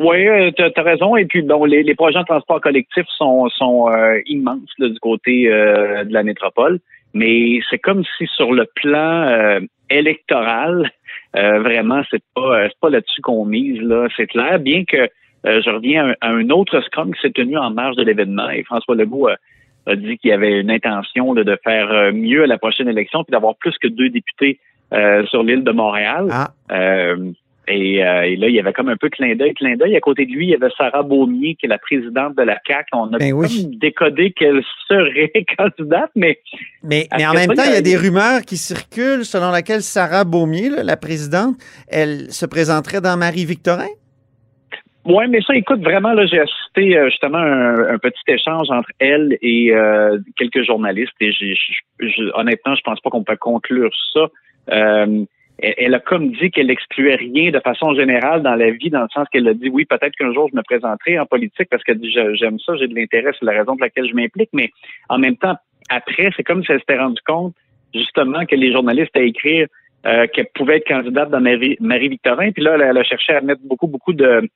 Oui, 0.00 0.26
tu 0.56 0.62
as, 0.62 0.82
raison. 0.82 1.16
Et 1.16 1.24
puis, 1.26 1.42
bon, 1.42 1.64
les, 1.64 1.82
les 1.82 1.94
projets 1.96 2.18
en 2.18 2.24
transport 2.24 2.60
collectif 2.60 3.04
sont, 3.16 3.48
sont 3.48 3.90
euh, 3.90 4.20
immenses 4.26 4.70
là, 4.78 4.88
du 4.88 4.98
côté 5.00 5.48
euh, 5.50 6.04
de 6.04 6.12
la 6.12 6.22
métropole. 6.22 6.78
Mais 7.14 7.58
c'est 7.68 7.78
comme 7.80 8.04
si 8.16 8.26
sur 8.36 8.52
le 8.52 8.64
plan 8.76 9.22
euh, 9.26 9.60
électoral, 9.90 10.90
euh, 11.36 11.58
vraiment, 11.60 12.02
c'est 12.10 12.22
pas, 12.34 12.40
euh, 12.60 12.68
c'est 12.68 12.78
pas 12.80 12.90
là-dessus 12.90 13.20
qu'on 13.22 13.44
mise. 13.44 13.80
Là, 13.82 14.06
c'est 14.16 14.26
clair. 14.28 14.58
Bien 14.60 14.84
que 14.84 15.08
euh, 15.46 15.60
je 15.64 15.70
reviens 15.70 16.04
à 16.04 16.08
un, 16.10 16.14
à 16.20 16.28
un 16.30 16.50
autre 16.50 16.80
scrum 16.82 17.14
qui 17.14 17.20
s'est 17.20 17.30
tenu 17.32 17.56
en 17.56 17.70
marge 17.70 17.96
de 17.96 18.02
l'événement. 18.02 18.48
Et 18.50 18.62
François 18.64 18.94
Legault 18.96 19.28
a, 19.28 19.36
a 19.86 19.96
dit 19.96 20.18
qu'il 20.18 20.30
y 20.30 20.32
avait 20.32 20.60
une 20.60 20.70
intention 20.70 21.32
là, 21.32 21.44
de 21.44 21.58
faire 21.64 21.90
euh, 21.90 22.12
mieux 22.12 22.42
à 22.44 22.46
la 22.46 22.58
prochaine 22.58 22.88
élection, 22.88 23.24
puis 23.24 23.32
d'avoir 23.32 23.56
plus 23.56 23.76
que 23.78 23.88
deux 23.88 24.08
députés 24.10 24.58
euh, 24.92 25.24
sur 25.26 25.42
l'île 25.42 25.64
de 25.64 25.72
Montréal. 25.72 26.26
Ah, 26.30 26.50
Euh, 26.72 27.30
et, 27.70 27.96
et 27.96 28.36
là, 28.36 28.48
il 28.48 28.54
y 28.54 28.58
avait 28.58 28.72
comme 28.72 28.88
un 28.88 28.96
peu 28.96 29.10
clin 29.10 29.34
d'œil, 29.34 29.52
clin 29.52 29.76
d'œil. 29.76 29.94
À 29.94 30.00
côté 30.00 30.24
de 30.24 30.30
lui, 30.32 30.46
il 30.46 30.48
y 30.52 30.54
avait 30.54 30.70
Sarah 30.78 31.02
Beaumier, 31.02 31.54
qui 31.54 31.66
est 31.66 31.68
la 31.68 31.76
présidente 31.76 32.34
de 32.34 32.42
la 32.42 32.56
CAC. 32.56 32.86
On 32.94 33.12
a 33.12 33.18
Ben 33.18 33.34
oui. 33.34 33.68
décodé 33.78 34.30
qu'elle 34.32 34.62
serait 34.88 35.30
candidate, 35.58 36.10
mais 36.16 36.38
mais, 36.82 37.06
mais 37.18 37.26
en 37.26 37.34
même 37.34 37.52
temps, 37.52 37.64
il 37.66 37.74
y 37.74 37.76
a- 37.76 37.82
des 37.82 37.98
rumeurs 37.98 38.40
qui 38.46 38.56
circulent 38.56 39.26
selon 39.26 39.50
laquelle 39.50 39.82
Sarah 39.82 40.24
Beaumier, 40.24 40.70
là, 40.70 40.82
la 40.82 40.96
présidente, 40.96 41.56
elle 41.88 42.32
se 42.32 42.46
présenterait 42.46 43.02
dans 43.02 43.18
Marie-Victorin? 43.18 43.84
Ouais, 45.08 45.26
mais 45.28 45.40
ça, 45.42 45.54
écoute, 45.56 45.80
vraiment, 45.80 46.12
là, 46.12 46.26
j'ai 46.26 46.40
assisté 46.40 46.96
euh, 46.96 47.08
justement 47.10 47.38
un, 47.38 47.94
un 47.94 47.98
petit 47.98 48.22
échange 48.28 48.70
entre 48.70 48.90
elle 48.98 49.36
et 49.42 49.72
euh, 49.72 50.18
quelques 50.36 50.64
journalistes. 50.64 51.12
Et 51.20 51.32
je- 51.32 52.30
honnêtement, 52.34 52.74
je 52.74 52.82
pense 52.82 53.00
pas 53.00 53.10
qu'on 53.10 53.24
peut 53.24 53.36
conclure 53.36 53.90
ça. 54.12 54.28
Euh, 54.70 55.24
elle, 55.60 55.94
a 55.94 55.98
comme 56.00 56.30
dit 56.32 56.50
qu'elle 56.50 56.70
excluait 56.70 57.16
rien 57.16 57.50
de 57.50 57.58
façon 57.60 57.94
générale 57.94 58.42
dans 58.42 58.54
la 58.54 58.70
vie, 58.70 58.90
dans 58.90 59.02
le 59.02 59.08
sens 59.12 59.26
qu'elle 59.32 59.48
a 59.48 59.54
dit 59.54 59.68
oui, 59.68 59.84
peut-être 59.84 60.14
qu'un 60.14 60.32
jour 60.32 60.48
je 60.52 60.56
me 60.56 60.62
présenterai 60.62 61.18
en 61.18 61.26
politique 61.26 61.68
parce 61.68 61.82
qu'elle 61.82 61.98
dit 61.98 62.12
j'aime 62.12 62.58
ça, 62.60 62.76
j'ai 62.76 62.86
de 62.86 62.94
l'intérêt, 62.94 63.32
c'est 63.38 63.44
la 63.44 63.52
raison 63.52 63.76
pour 63.76 63.80
laquelle 63.80 64.08
je 64.08 64.14
m'implique, 64.14 64.50
mais 64.52 64.70
en 65.08 65.18
même 65.18 65.36
temps, 65.36 65.56
après, 65.88 66.30
c'est 66.36 66.44
comme 66.44 66.62
si 66.62 66.70
elle 66.70 66.78
s'était 66.78 66.98
rendue 66.98 67.20
compte 67.26 67.54
justement 67.92 68.44
que 68.46 68.54
les 68.54 68.70
journalistes 68.72 69.16
à 69.16 69.20
écrire 69.22 69.66
euh, 70.06 70.26
qu'elle 70.28 70.46
pouvait 70.54 70.76
être 70.76 70.86
candidate 70.86 71.30
dans 71.30 71.40
Marie- 71.40 71.76
Marie-Victorin, 71.80 72.52
puis 72.52 72.62
là, 72.62 72.74
elle, 72.76 72.82
elle 72.82 72.98
a 72.98 73.02
cherché 73.02 73.32
à 73.32 73.40
mettre 73.40 73.62
beaucoup, 73.64 73.88
beaucoup 73.88 74.12
de 74.12 74.48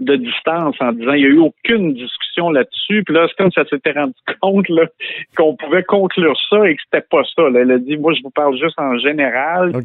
de 0.00 0.16
distance 0.16 0.76
en 0.80 0.92
disant 0.92 1.12
il 1.12 1.20
n'y 1.20 1.26
a 1.26 1.28
eu 1.28 1.38
aucune 1.38 1.94
discussion 1.94 2.50
là-dessus. 2.50 3.02
Puis 3.04 3.14
là, 3.14 3.26
c'est 3.28 3.36
comme 3.36 3.50
elle 3.56 3.68
s'était 3.68 3.92
rendu 3.92 4.14
compte 4.40 4.68
là, 4.68 4.84
qu'on 5.36 5.56
pouvait 5.56 5.84
conclure 5.84 6.36
ça 6.50 6.68
et 6.68 6.74
que 6.76 6.82
c'était 6.84 7.06
pas 7.10 7.22
ça. 7.34 7.48
là. 7.48 7.60
Elle 7.60 7.70
a 7.72 7.78
dit 7.78 7.96
Moi, 7.96 8.12
je 8.14 8.22
vous 8.22 8.30
parle 8.30 8.56
juste 8.58 8.78
en 8.78 8.98
général. 8.98 9.72
Là, 9.72 9.80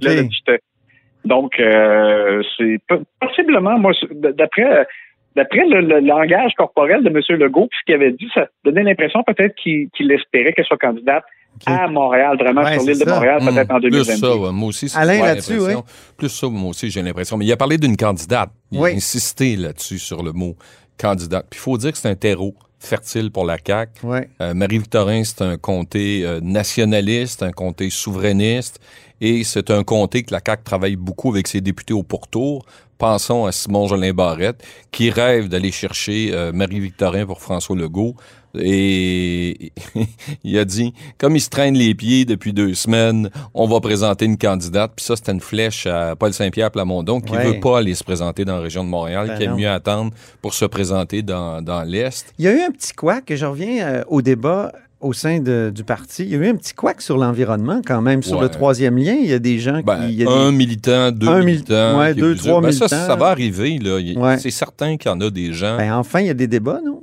Donc, 1.23 1.59
euh, 1.59 2.41
c'est 2.57 2.79
po- 2.87 3.03
possiblement, 3.19 3.77
moi, 3.77 3.93
d'après 4.11 4.87
d'après 5.35 5.65
le, 5.65 5.81
le 5.81 5.99
langage 5.99 6.53
corporel 6.55 7.03
de 7.03 7.09
M. 7.09 7.39
Legault, 7.39 7.67
puis 7.67 7.79
ce 7.79 7.85
qu'il 7.85 7.95
avait 7.95 8.11
dit, 8.11 8.29
ça 8.33 8.47
donnait 8.65 8.83
l'impression 8.83 9.23
peut-être 9.23 9.55
qu'il 9.55 9.89
qu'il 9.91 10.11
espérait 10.11 10.51
qu'elle 10.51 10.65
soit 10.65 10.77
candidate 10.77 11.23
à 11.65 11.88
Montréal, 11.88 12.38
vraiment 12.39 12.62
Ouais, 12.63 12.74
sur 12.79 12.88
l'île 12.88 13.00
de 13.00 13.05
ça. 13.05 13.13
Montréal, 13.15 13.39
peut-être 13.43 13.72
en 13.72 13.79
Plus 13.79 13.89
2022. 13.91 14.17
ça, 14.27 14.36
ouais. 14.36 14.51
moi 14.51 14.70
aussi. 14.70 14.91
Alain, 14.96 15.20
là-dessus, 15.22 15.58
l'impression. 15.58 15.84
Plus 16.17 16.29
ça, 16.29 16.48
moi 16.50 16.70
aussi, 16.70 16.89
j'ai 16.89 17.01
l'impression. 17.01 17.38
Mais 17.38 17.46
il 17.46 17.51
a 17.51 17.58
parlé 17.58 17.77
d'une 17.77 17.96
candidate. 17.98 18.50
Il 18.72 18.79
Oui. 18.79 18.91
a 18.91 18.93
insisté 18.96 19.55
là-dessus, 19.55 20.00
sur 20.00 20.24
le 20.24 20.31
mot 20.31 20.55
candidate. 20.98 21.46
Puis 21.50 21.60
il 21.60 21.63
faut 21.63 21.77
dire 21.77 21.91
que 21.91 21.98
c'est 21.98 22.10
un 22.10 22.15
terreau 22.15 22.55
fertile 22.79 23.29
pour 23.31 23.46
la 23.46 23.58
CAQ. 23.63 23.91
Ouais. 24.05 24.27
Euh, 24.41 24.53
Marie-Victorin, 24.55 25.24
c'est 25.24 25.43
un 25.43 25.58
comté 25.58 26.24
euh, 26.25 26.39
nationaliste, 26.41 27.43
un 27.43 27.51
comté 27.51 27.89
souverainiste, 27.91 28.79
et 29.20 29.43
c'est 29.43 29.70
un 29.70 29.84
comté 29.84 30.24
que 30.24 30.34
la 30.34 30.39
CAQ 30.43 30.63
travaille 30.63 30.96
beaucoup 30.96 31.29
avec 31.31 31.48
ses 31.48 31.62
députés 31.62 31.93
au 31.93 32.01
pourtour. 32.03 32.65
Pensons 32.98 33.46
à 33.46 33.51
Simon 33.51 33.88
Jolin 33.88 34.13
Barrette, 34.13 34.63
qui 34.91 35.10
rêve 35.12 35.48
d'aller 35.48 35.72
chercher 35.72 36.31
euh, 36.34 36.51
Marie-Victorin 36.53 37.25
pour 37.25 37.39
François 37.41 37.75
Legault. 37.75 38.15
Et 38.60 39.72
il 40.43 40.58
a 40.58 40.65
dit, 40.65 40.93
comme 41.17 41.36
il 41.36 41.41
se 41.41 41.50
traîne 41.50 41.75
les 41.75 41.93
pieds 41.96 42.25
depuis 42.25 42.53
deux 42.53 42.74
semaines, 42.74 43.29
on 43.53 43.67
va 43.67 43.79
présenter 43.79 44.25
une 44.25 44.38
candidate. 44.38 44.91
Puis 44.96 45.05
ça, 45.05 45.15
c'était 45.15 45.31
une 45.31 45.39
flèche 45.41 45.86
à 45.88 46.15
Paul 46.15 46.34
Saint-Pierre 46.34 46.72
Plamondon 46.72 47.22
qui 47.22 47.31
Ouais. 47.34 47.46
veut 47.46 47.60
pas 47.60 47.79
aller 47.79 47.96
se 47.96 48.03
présenter 48.03 48.46
dans 48.46 48.55
la 48.55 48.62
région 48.62 48.84
de 48.84 48.89
Montréal, 48.89 49.27
Ben 49.27 49.38
qui 49.38 49.43
aime 49.43 49.55
mieux 49.55 49.70
attendre 49.70 50.12
pour 50.41 50.53
se 50.53 50.65
présenter 50.65 51.22
dans, 51.22 51.62
dans 51.62 51.84
l'Est. 51.84 52.34
Il 52.39 52.46
y 52.46 52.48
a 52.48 52.51
eu 52.53 52.62
un 52.62 52.72
petit 52.72 52.93
couac, 52.93 53.25
que 53.25 53.36
je 53.36 53.46
reviens 53.46 53.86
euh, 53.86 54.03
au 54.08 54.22
débat 54.22 54.72
au 55.00 55.13
sein 55.13 55.39
de- 55.39 55.72
du 55.74 55.84
parti. 55.84 56.24
Il 56.24 56.29
y 56.29 56.36
a 56.36 56.38
eu 56.38 56.48
un 56.50 56.55
petit 56.55 56.74
couac 56.75 57.01
sur 57.01 57.17
l'environnement 57.17 57.81
quand 57.84 58.01
même, 58.03 58.22
sur 58.22 58.38
Ouais. 58.38 58.43
le 58.43 58.50
troisième 58.50 58.98
lien. 58.98 59.15
Il 59.20 59.27
y 59.27 59.34
a 59.34 59.39
des 59.39 59.58
gens 59.58 59.81
Ben, 59.81 59.98
qui... 60.08 60.13
il 60.13 60.20
y 60.20 60.24
a 60.24 60.27
des- 60.27 60.31
un 60.31 60.51
militant, 60.51 61.12
deux 61.12 61.27
Un 61.27 61.41
militants. 61.43 61.98
ouais, 62.00 62.13
deux, 62.13 62.34
plusieurs. 62.36 62.58
trois 62.58 62.62
Ben, 62.62 62.72
ça, 62.72 62.86
militants. 62.86 63.08
Ça 63.08 63.15
va 63.15 63.27
arriver. 63.27 63.79
là. 63.79 63.96
Ouais. 63.98 64.38
C'est 64.38 64.51
certain 64.51 64.98
qu'il 64.98 65.10
y 65.10 65.13
en 65.13 65.20
a 65.22 65.29
des 65.31 65.53
gens. 65.53 65.77
Ben, 65.77 65.91
enfin, 65.93 66.20
il 66.20 66.27
y 66.27 66.29
a 66.29 66.36
des 66.36 66.46
débats, 66.48 66.79
non? 66.86 67.01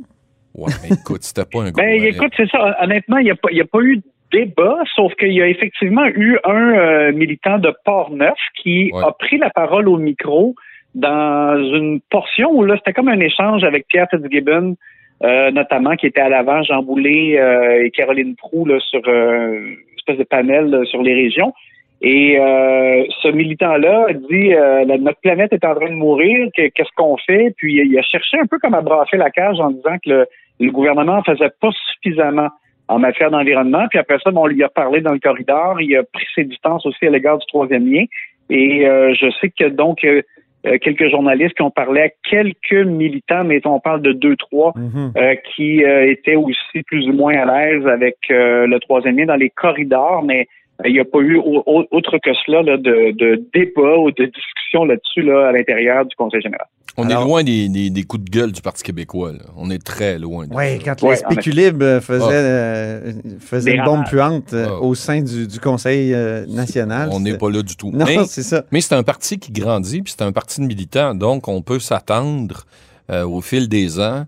Ouais, 0.58 0.72
écoute, 0.90 1.22
c'était 1.22 1.48
pas 1.50 1.60
un 1.60 1.70
gros. 1.70 1.80
Ben, 1.82 1.98
volet. 1.98 2.10
écoute, 2.10 2.32
c'est 2.36 2.48
ça. 2.50 2.76
Honnêtement, 2.82 3.18
il 3.18 3.24
n'y 3.24 3.30
a, 3.30 3.36
pas- 3.36 3.52
y 3.52 3.60
a 3.60 3.64
pas 3.64 3.80
eu 3.80 3.96
de 3.98 4.02
débat, 4.32 4.76
sauf 4.94 5.14
qu'il 5.14 5.32
y 5.32 5.40
a 5.40 5.46
effectivement 5.48 6.04
eu 6.06 6.38
un 6.44 6.72
euh, 6.74 7.12
militant 7.12 7.58
de 7.58 7.72
Port-Neuf 7.84 8.36
qui 8.62 8.90
Ouais. 8.92 9.02
a 9.04 9.12
pris 9.12 9.38
la 9.38 9.50
parole 9.50 9.88
au 9.88 9.96
micro 9.96 10.54
dans 10.94 11.56
une 11.56 12.00
portion 12.10 12.50
où 12.50 12.64
là, 12.64 12.76
c'était 12.76 12.92
comme 12.92 13.08
un 13.08 13.20
échange 13.20 13.62
avec 13.64 13.86
Pierre 13.88 14.08
Fitzgibbon, 14.10 14.76
euh, 15.22 15.50
notamment, 15.50 15.96
qui 15.96 16.06
était 16.06 16.20
à 16.20 16.28
l'avant, 16.28 16.62
Jean 16.62 16.82
Boulet 16.82 17.38
euh, 17.38 17.84
et 17.84 17.90
Caroline 17.90 18.34
Proux 18.36 18.64
là, 18.66 18.78
sur 18.80 19.00
euh, 19.06 19.52
une 19.52 19.76
espèce 19.96 20.18
de 20.18 20.24
panel 20.24 20.66
là, 20.70 20.84
sur 20.86 21.02
les 21.02 21.14
régions. 21.14 21.52
Et 22.00 22.38
euh, 22.38 23.04
ce 23.22 23.28
militant-là 23.28 24.06
a 24.08 24.12
dit 24.12 24.54
euh, 24.54 24.84
la- 24.84 24.98
notre 24.98 25.20
planète 25.20 25.52
est 25.52 25.64
en 25.64 25.74
train 25.74 25.88
de 25.90 25.94
mourir, 25.96 26.48
que- 26.56 26.68
qu'est-ce 26.68 26.92
qu'on 26.96 27.16
fait? 27.16 27.52
Puis 27.56 27.74
il 27.84 27.98
a 27.98 28.02
cherché 28.02 28.38
un 28.38 28.46
peu 28.46 28.58
comme 28.60 28.74
à 28.74 28.80
brasser 28.82 29.16
la 29.16 29.30
cage 29.30 29.58
en 29.58 29.70
disant 29.70 29.96
que 30.04 30.10
le, 30.10 30.26
le 30.60 30.70
gouvernement 30.70 31.18
ne 31.18 31.22
faisait 31.34 31.50
pas 31.60 31.70
suffisamment 31.92 32.48
en 32.88 32.98
matière 32.98 33.30
d'environnement. 33.30 33.86
Puis 33.90 33.98
après 33.98 34.18
ça, 34.24 34.30
bon, 34.30 34.42
on 34.42 34.46
lui 34.46 34.62
a 34.62 34.68
parlé 34.68 35.00
dans 35.00 35.12
le 35.12 35.18
corridor. 35.18 35.80
Il 35.80 35.94
a 35.96 36.02
pris 36.02 36.26
ses 36.34 36.44
distances 36.44 36.86
aussi 36.86 37.06
à 37.06 37.10
l'égard 37.10 37.38
du 37.38 37.46
troisième 37.46 37.86
lien. 37.90 38.04
Et 38.50 38.86
euh, 38.86 39.14
je 39.14 39.30
sais 39.40 39.50
que 39.50 39.68
donc 39.68 40.04
euh, 40.04 40.22
euh, 40.66 40.78
quelques 40.80 41.08
journalistes 41.08 41.54
qui 41.54 41.62
ont 41.62 41.70
parlé 41.70 42.00
à 42.00 42.08
quelques 42.28 42.86
militants, 42.86 43.44
mais 43.44 43.60
on 43.66 43.78
parle 43.78 44.02
de 44.02 44.12
deux, 44.12 44.36
trois, 44.36 44.72
Mhm. 44.74 45.12
euh, 45.16 45.34
qui 45.54 45.84
euh, 45.84 46.10
étaient 46.10 46.34
aussi 46.34 46.82
plus 46.86 47.08
ou 47.08 47.12
moins 47.12 47.34
à 47.36 47.44
l'aise 47.44 47.86
avec 47.86 48.16
euh, 48.30 48.66
le 48.66 48.80
troisième 48.80 49.18
lien 49.18 49.26
dans 49.26 49.36
les 49.36 49.50
corridors, 49.50 50.22
mais 50.24 50.46
il 50.85 50.92
n'y 50.92 51.00
a 51.00 51.04
pas 51.04 51.18
eu 51.20 51.37
au- 51.37 51.62
au- 51.66 51.85
autre 51.90 52.18
que 52.23 52.30
cela 52.47 52.62
là, 52.62 52.76
de, 52.76 53.11
de 53.16 53.42
débat 53.54 53.97
ou 53.99 54.11
de 54.12 54.25
discussion 54.26 54.85
là-dessus 54.85 55.23
là, 55.23 55.49
à 55.49 55.52
l'intérieur 55.52 56.04
du 56.06 56.14
Conseil 56.16 56.40
général. 56.40 56.66
On 57.00 57.04
Alors- 57.08 57.23
est 57.23 57.25
loin 57.26 57.44
des, 57.44 57.68
des- 57.68 57.90
des 57.90 58.02
coups 58.02 58.25
de 58.25 58.30
gueule 58.30 58.50
du 58.52 58.61
Parti 58.61 58.82
québécois. 58.82 59.32
là. 59.32 59.38
On 59.56 59.70
est 59.70 59.85
très 59.85 60.18
loin. 60.18 60.47
Oui, 60.50 60.78
quand 60.85 61.00
Ouais, 61.02 61.11
les 61.11 61.16
spéculibres 61.16 62.00
faisaient, 62.00 62.25
Ah. 62.28 62.32
euh, 62.32 63.12
faisaient 63.40 63.70
Des 63.73 63.76
une 63.78 63.85
bombe 63.85 64.04
puante 64.04 64.52
euh, 64.52 64.66
Ah. 64.68 64.82
au 64.82 64.94
sein 64.97 65.23
du, 65.23 65.47
du 65.47 65.61
Conseil 65.61 66.12
euh, 66.12 66.44
national. 66.47 67.08
On 67.12 67.20
n'est 67.20 67.38
pas 67.38 67.50
là 67.50 67.62
du 67.62 67.76
tout. 67.76 67.90
Non, 67.92 68.04
mais 68.04 68.18
c'est 68.26 68.42
ça. 68.42 68.64
mais 68.73 68.80
c'est 68.80 68.94
un 68.97 69.04
parti 69.04 69.38
qui 69.38 69.52
grandit, 69.52 70.02
puis 70.02 70.12
c'est 70.16 70.25
un 70.25 70.32
parti 70.32 70.61
de 70.61 70.66
militants. 70.66 71.14
Donc, 71.14 71.47
on 71.47 71.62
peut 71.62 71.78
s'attendre 71.78 72.64
euh, 73.11 73.25
au 73.25 73.40
fil 73.40 73.68
des 73.68 74.00
ans 74.00 74.25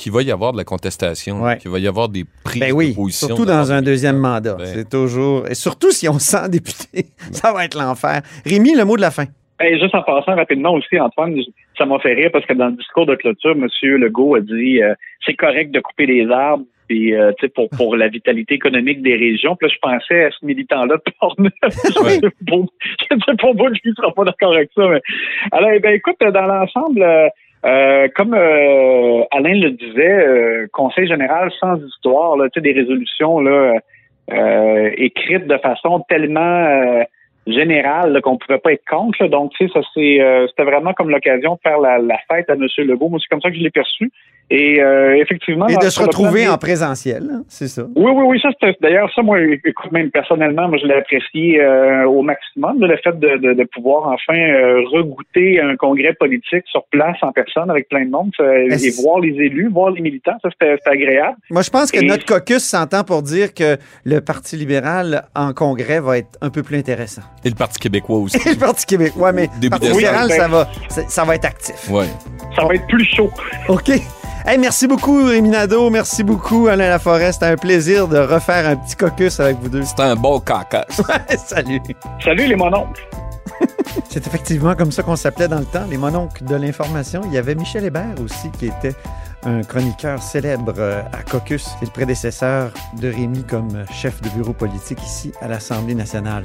qu'il 0.00 0.12
va 0.12 0.22
y 0.22 0.30
avoir 0.30 0.52
de 0.52 0.56
la 0.56 0.64
contestation, 0.64 1.42
Ouais. 1.42 1.58
qu'il 1.58 1.70
va 1.70 1.78
y 1.78 1.86
avoir 1.86 2.08
des 2.08 2.24
prises 2.44 2.60
Ben 2.60 2.72
oui, 2.72 2.90
de 2.90 2.96
position. 2.96 3.28
surtout 3.28 3.44
dans 3.44 3.70
un 3.70 3.82
deuxième 3.82 4.16
mandat. 4.16 4.54
Ben. 4.54 4.64
C'est 4.66 4.88
toujours... 4.88 5.46
Et 5.46 5.54
surtout 5.54 5.90
si 5.90 6.08
on 6.08 6.18
sent 6.18 6.48
député, 6.48 7.06
ça 7.32 7.52
va 7.52 7.64
être 7.64 7.76
l'enfer. 7.76 8.22
Rémi, 8.46 8.74
le 8.74 8.84
mot 8.84 8.96
de 8.96 9.02
la 9.02 9.10
fin. 9.10 9.26
Et 9.62 9.78
juste 9.78 9.94
en 9.94 10.02
passant 10.02 10.34
rapidement 10.36 10.72
aussi, 10.72 10.98
Antoine, 10.98 11.38
ça 11.76 11.84
m'a 11.84 11.98
fait 11.98 12.14
rire 12.14 12.30
parce 12.32 12.46
que 12.46 12.54
dans 12.54 12.68
le 12.68 12.76
discours 12.76 13.04
de 13.04 13.14
clôture, 13.14 13.50
M. 13.50 13.68
Legault 13.82 14.36
a 14.36 14.40
dit 14.40 14.82
euh, 14.82 14.94
c'est 15.26 15.34
correct 15.34 15.70
de 15.70 15.80
couper 15.80 16.06
les 16.06 16.30
arbres 16.30 16.64
puis, 16.90 17.14
euh, 17.14 17.30
tu 17.38 17.46
sais, 17.46 17.52
pour, 17.54 17.68
pour 17.70 17.94
la 17.94 18.08
vitalité 18.08 18.54
économique 18.54 19.00
des 19.00 19.14
régions. 19.14 19.54
Puis 19.54 19.68
là, 19.68 19.72
je 19.72 19.78
pensais 19.80 20.24
à 20.24 20.30
ce 20.32 20.44
militant-là 20.44 20.96
de 20.96 21.12
Portneuf. 21.20 21.52
Ouais. 22.02 22.18
Je 22.20 23.14
ne 23.14 23.20
sais 23.20 23.36
pas 23.36 23.52
moi 23.54 23.70
qui 23.70 23.88
ne 23.90 23.94
sera 23.94 24.12
pas 24.12 24.24
d'accord 24.24 24.54
avec 24.54 24.70
ça. 24.74 24.88
Mais... 24.88 25.00
Alors, 25.52 25.70
eh 25.72 25.78
ben, 25.78 25.94
écoute, 25.94 26.16
dans 26.20 26.46
l'ensemble, 26.46 27.00
euh, 27.00 27.28
euh, 27.66 28.08
comme 28.14 28.34
euh, 28.34 29.22
Alain 29.30 29.54
le 29.54 29.70
disait, 29.70 30.26
euh, 30.26 30.66
Conseil 30.72 31.06
général 31.06 31.50
sans 31.60 31.76
histoire, 31.76 32.36
là, 32.36 32.48
des 32.54 32.72
résolutions 32.72 33.40
là, 33.40 33.74
euh, 34.32 34.90
écrites 34.96 35.46
de 35.46 35.58
façon 35.58 36.04
tellement 36.08 36.40
euh, 36.40 37.02
générale 37.46 38.20
qu'on 38.22 38.38
pouvait 38.38 38.58
pas 38.58 38.72
être 38.72 38.84
contre. 38.88 39.22
là. 39.22 39.28
Donc, 39.28 39.52
ça 39.58 39.80
c'est 39.94 40.20
euh, 40.20 40.46
c'était 40.48 40.64
vraiment 40.64 40.92
comme 40.94 41.10
l'occasion 41.10 41.54
de 41.54 41.60
faire 41.62 41.80
la, 41.80 41.98
la 41.98 42.18
fête 42.30 42.48
à 42.48 42.54
M. 42.54 42.66
Legault. 42.78 43.08
Moi, 43.08 43.18
c'est 43.20 43.28
comme 43.28 43.40
ça 43.40 43.50
que 43.50 43.56
je 43.56 43.62
l'ai 43.62 43.70
perçu. 43.70 44.10
Et 44.52 44.82
euh, 44.82 45.14
effectivement, 45.16 45.68
Et 45.68 45.76
de 45.76 45.88
se 45.90 45.96
plan 45.98 46.06
retrouver 46.06 46.48
en 46.48 46.58
présentiel, 46.58 47.28
hein, 47.32 47.42
c'est 47.48 47.68
ça? 47.68 47.82
oui, 47.94 48.10
oui, 48.12 48.24
oui, 48.26 48.40
ça 48.42 48.48
c'était 48.50 48.76
d'ailleurs 48.80 49.08
ça, 49.14 49.22
moi, 49.22 49.38
écoute, 49.40 49.92
même 49.92 50.10
personnellement, 50.10 50.66
moi 50.68 50.76
je 50.82 50.86
l'ai 50.88 50.94
apprécié 50.94 51.60
euh, 51.62 52.04
au 52.06 52.22
maximum, 52.22 52.80
le 52.80 52.96
fait 52.96 53.16
de, 53.18 53.36
de, 53.36 53.52
de 53.54 53.64
pouvoir 53.72 54.08
enfin 54.08 54.36
euh, 54.36 54.80
regoûter 54.92 55.60
un 55.60 55.76
congrès 55.76 56.14
politique 56.14 56.64
sur 56.66 56.82
place 56.90 57.16
en 57.22 57.30
personne 57.30 57.70
avec 57.70 57.88
plein 57.88 58.04
de 58.04 58.10
monde 58.10 58.32
ça, 58.36 58.42
et 58.44 58.90
voir 59.02 59.20
les 59.20 59.34
élus, 59.34 59.68
voir 59.72 59.90
les 59.92 60.00
militants, 60.00 60.36
ça 60.42 60.48
c'était 60.50 60.76
agréable. 60.84 61.36
Moi, 61.50 61.62
je 61.62 61.70
pense 61.70 61.92
que 61.92 62.00
Et- 62.00 62.06
notre 62.06 62.26
caucus 62.26 62.64
s'entend 62.64 63.04
pour 63.04 63.22
dire 63.22 63.54
que 63.54 63.76
le 64.04 64.20
Parti 64.20 64.56
libéral 64.56 65.26
en 65.36 65.52
congrès 65.52 66.00
va 66.00 66.18
être 66.18 66.36
un 66.40 66.50
peu 66.50 66.64
plus 66.64 66.76
intéressant. 66.78 67.22
Et 67.44 67.50
le 67.50 67.54
Parti 67.54 67.78
québécois 67.78 68.18
aussi. 68.18 68.36
Et 68.48 68.54
le 68.54 68.58
Parti 68.58 68.84
québécois, 68.84 69.30
mais 69.32 69.46
le 69.62 69.70
Parti 69.70 69.90
libéral, 69.90 70.26
Oui, 70.28 70.36
ça 70.36 70.48
va, 70.48 70.68
ça, 70.88 71.02
ça 71.08 71.24
va 71.24 71.36
être 71.36 71.44
actif. 71.44 71.88
ouais. 71.88 72.06
Ça 72.56 72.64
va 72.64 72.74
être 72.74 72.86
plus 72.88 73.04
chaud. 73.04 73.30
OK. 73.68 73.90
Hey, 74.46 74.56
merci 74.56 74.86
beaucoup, 74.86 75.26
Rémi 75.26 75.50
Nadeau. 75.50 75.90
Merci 75.90 76.24
beaucoup, 76.24 76.68
Alain 76.68 76.88
Laforêt. 76.88 77.32
C'était 77.32 77.46
un 77.46 77.56
plaisir 77.56 78.08
de 78.08 78.18
refaire 78.18 78.66
un 78.66 78.76
petit 78.76 78.96
caucus 78.96 79.38
avec 79.38 79.58
vous 79.60 79.68
deux. 79.68 79.82
C'est 79.82 80.00
un 80.00 80.16
beau 80.16 80.40
caca. 80.40 80.86
Salut. 81.46 81.80
Salut 82.24 82.46
les 82.46 82.56
mononcles. 82.56 83.06
C'est 84.08 84.26
effectivement 84.26 84.74
comme 84.74 84.92
ça 84.92 85.02
qu'on 85.02 85.16
s'appelait 85.16 85.48
dans 85.48 85.58
le 85.58 85.66
temps, 85.66 85.84
les 85.90 85.98
mononcles 85.98 86.44
de 86.44 86.54
l'information. 86.54 87.20
Il 87.26 87.34
y 87.34 87.38
avait 87.38 87.54
Michel 87.54 87.84
Hébert 87.84 88.14
aussi, 88.24 88.50
qui 88.58 88.66
était 88.66 88.94
un 89.44 89.62
chroniqueur 89.62 90.22
célèbre 90.22 90.74
euh, 90.78 91.02
à 91.12 91.22
Caucus. 91.22 91.68
C'est 91.78 91.86
le 91.86 91.92
prédécesseur 91.92 92.72
de 92.98 93.08
Rémi 93.08 93.44
comme 93.44 93.84
chef 93.92 94.22
de 94.22 94.30
bureau 94.30 94.54
politique 94.54 95.02
ici 95.02 95.32
à 95.42 95.48
l'Assemblée 95.48 95.94
nationale. 95.94 96.44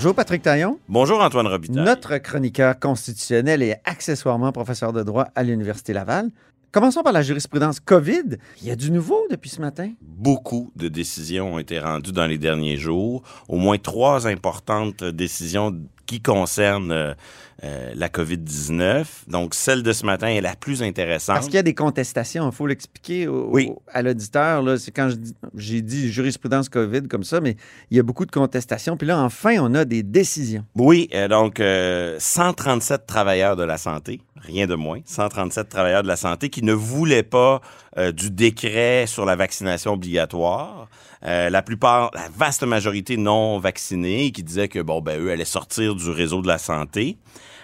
Bonjour 0.00 0.14
Patrick 0.14 0.40
Taillon, 0.40 0.78
Bonjour 0.88 1.20
Antoine 1.20 1.46
Robitaille. 1.46 1.84
notre 1.84 2.16
chroniqueur 2.16 2.78
constitutionnel 2.78 3.62
et 3.62 3.74
accessoirement 3.84 4.50
professeur 4.50 4.94
de 4.94 5.02
droit 5.02 5.26
à 5.34 5.42
l'Université 5.42 5.92
Laval. 5.92 6.30
Commençons 6.72 7.02
par 7.02 7.12
la 7.12 7.20
jurisprudence 7.20 7.80
COVID. 7.80 8.38
Il 8.62 8.68
y 8.68 8.70
a 8.70 8.76
du 8.76 8.92
nouveau 8.92 9.26
depuis 9.30 9.50
ce 9.50 9.60
matin? 9.60 9.90
Beaucoup 10.00 10.72
de 10.74 10.88
décisions 10.88 11.52
ont 11.52 11.58
été 11.58 11.78
rendues 11.78 12.12
dans 12.12 12.26
les 12.26 12.38
derniers 12.38 12.78
jours. 12.78 13.22
Au 13.46 13.58
moins 13.58 13.76
trois 13.76 14.26
importantes 14.26 15.04
décisions 15.04 15.76
qui 16.10 16.20
concernent 16.20 16.90
euh, 16.90 17.14
euh, 17.62 17.92
la 17.94 18.08
COVID-19. 18.08 19.04
Donc, 19.28 19.54
celle 19.54 19.84
de 19.84 19.92
ce 19.92 20.04
matin 20.04 20.26
est 20.26 20.40
la 20.40 20.56
plus 20.56 20.82
intéressante. 20.82 21.36
Parce 21.36 21.46
qu'il 21.46 21.54
y 21.54 21.58
a 21.58 21.62
des 21.62 21.74
contestations, 21.74 22.50
il 22.50 22.52
faut 22.54 22.66
l'expliquer 22.66 23.28
Oui. 23.28 23.70
à 23.92 24.02
l'auditeur. 24.02 24.64
C'est 24.78 24.90
quand 24.90 25.10
j'ai 25.54 25.82
dit 25.82 26.10
jurisprudence 26.10 26.68
COVID 26.68 27.06
comme 27.06 27.22
ça, 27.22 27.40
mais 27.40 27.56
il 27.92 27.96
y 27.96 28.00
a 28.00 28.02
beaucoup 28.02 28.26
de 28.26 28.32
contestations. 28.32 28.96
Puis 28.96 29.06
là, 29.06 29.20
enfin, 29.22 29.56
on 29.60 29.72
a 29.74 29.84
des 29.84 30.02
décisions. 30.02 30.64
Oui, 30.74 31.08
euh, 31.14 31.28
donc 31.28 31.60
euh, 31.60 32.16
137 32.18 33.06
travailleurs 33.06 33.54
de 33.54 33.62
la 33.64 33.78
santé, 33.78 34.20
rien 34.36 34.66
de 34.66 34.74
moins, 34.74 34.98
137 35.04 35.68
travailleurs 35.68 36.02
de 36.02 36.08
la 36.08 36.16
santé 36.16 36.48
qui 36.48 36.64
ne 36.64 36.72
voulaient 36.72 37.22
pas 37.22 37.60
euh, 37.98 38.12
du 38.12 38.30
décret 38.30 39.06
sur 39.06 39.24
la 39.24 39.34
vaccination 39.34 39.94
obligatoire. 39.94 40.88
Euh, 41.24 41.50
la 41.50 41.62
plupart, 41.62 42.10
la 42.14 42.28
vaste 42.28 42.62
majorité 42.62 43.16
non 43.16 43.58
vaccinés, 43.58 44.30
qui 44.30 44.42
disaient 44.42 44.68
que 44.68 44.78
bon 44.78 45.00
ben 45.00 45.20
eux 45.20 45.30
allaient 45.30 45.44
sortir 45.44 45.94
du 45.94 46.08
réseau 46.10 46.40
de 46.40 46.48
la 46.48 46.58
santé. 46.58 47.18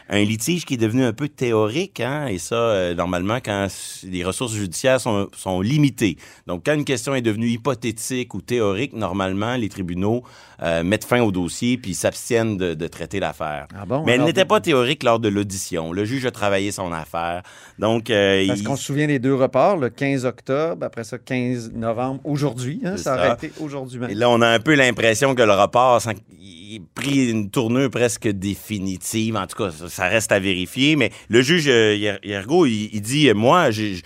Un 0.09 0.23
litige 0.23 0.65
qui 0.65 0.75
est 0.75 0.77
devenu 0.77 1.03
un 1.05 1.13
peu 1.13 1.29
théorique, 1.29 1.99
hein, 2.01 2.27
et 2.29 2.39
ça, 2.39 2.55
euh, 2.55 2.95
normalement, 2.95 3.39
quand 3.45 3.67
les 4.05 4.23
ressources 4.25 4.55
judiciaires 4.55 5.01
sont, 5.01 5.29
sont 5.37 5.61
limitées. 5.61 6.17
Donc, 6.47 6.63
quand 6.65 6.75
une 6.75 6.85
question 6.85 7.15
est 7.15 7.23
devenue 7.23 7.49
hypothétique 7.49 8.33
ou 8.35 8.41
théorique, 8.41 8.93
normalement, 8.93 9.57
les 9.57 9.69
tribunaux 9.69 10.23
euh, 10.63 10.83
mettent 10.85 11.05
fin 11.05 11.21
au 11.23 11.33
dossier 11.33 11.77
puis 11.77 11.93
s'abstiennent 11.95 12.57
de, 12.57 12.75
de 12.75 12.87
traiter 12.87 13.19
l'affaire. 13.21 13.67
Ah 13.77 13.85
bon? 13.85 14.05
Mais 14.07 14.13
elle 14.13 14.23
n'était 14.25 14.45
pas 14.45 14.61
théorique 14.61 15.03
lors 15.03 15.19
de 15.19 15.29
l'audition. 15.29 15.93
Le 15.93 16.05
juge 16.05 16.25
a 16.25 16.31
travaillé 16.31 16.71
son 16.71 16.93
affaire. 16.93 17.43
Donc, 17.79 18.09
euh, 18.09 18.47
Parce 18.47 18.61
il- 18.61 18.65
qu'on 18.65 18.77
se 18.77 18.85
souvient 18.85 19.09
des 19.09 19.19
deux 19.19 19.35
reports, 19.35 19.77
le 19.77 19.91
15 19.91 20.25
octobre, 20.25 20.87
après 20.87 21.05
ça, 21.05 21.19
15 21.19 21.73
novembre, 21.75 22.21
aujourd'hui. 22.25 22.81
hein, 22.85 22.97
ça, 22.97 23.03
ça. 23.03 23.17
aurait 23.17 23.33
été 23.35 23.53
aujourd'hui 23.61 23.99
même. 23.99 24.11
Et 24.11 24.15
là, 24.15 24.31
on 24.31 24.41
a 24.41 24.49
un 24.49 24.61
peu 24.61 24.75
l'impression 24.77 25.35
que 25.35 25.43
le 25.43 25.53
rapport 25.53 26.01
sans- 26.01 26.13
il 26.47 26.81
a 26.81 26.85
pris 26.95 27.31
une 27.31 27.51
tournure 27.51 27.91
presque 27.91 28.29
définitive. 28.29 29.37
En 29.37 29.47
tout 29.47 29.57
cas, 29.57 29.71
ça, 29.71 29.89
ça 29.89 30.05
reste 30.09 30.33
à 30.33 30.39
vérifier. 30.39 30.97
Mais 30.97 31.11
le 31.29 31.43
juge 31.43 31.67
euh, 31.69 31.95
Hier- 31.97 32.19
Hiergo, 32.25 32.67
il, 32.67 32.91
il 32.93 33.01
dit, 33.01 33.29
euh, 33.29 33.35
moi, 33.35 33.71
j'ai- 33.71 34.01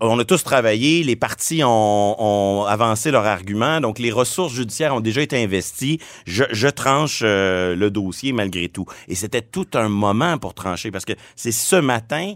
on 0.00 0.18
a 0.18 0.24
tous 0.24 0.42
travaillé, 0.44 1.02
les 1.02 1.16
partis 1.16 1.62
ont, 1.64 2.16
ont 2.18 2.64
avancé 2.64 3.10
leurs 3.10 3.24
arguments, 3.26 3.80
donc 3.80 3.98
les 3.98 4.10
ressources 4.12 4.52
judiciaires 4.54 4.94
ont 4.94 5.00
déjà 5.00 5.22
été 5.22 5.42
investies. 5.42 5.98
Je, 6.26 6.44
je 6.50 6.68
tranche 6.68 7.22
euh, 7.24 7.74
le 7.74 7.90
dossier 7.90 8.32
malgré 8.32 8.68
tout. 8.68 8.86
Et 9.08 9.14
c'était 9.14 9.42
tout 9.42 9.66
un 9.74 9.88
moment 9.88 10.38
pour 10.38 10.54
trancher, 10.54 10.90
parce 10.90 11.04
que 11.04 11.14
c'est 11.36 11.52
ce 11.52 11.76
matin 11.76 12.34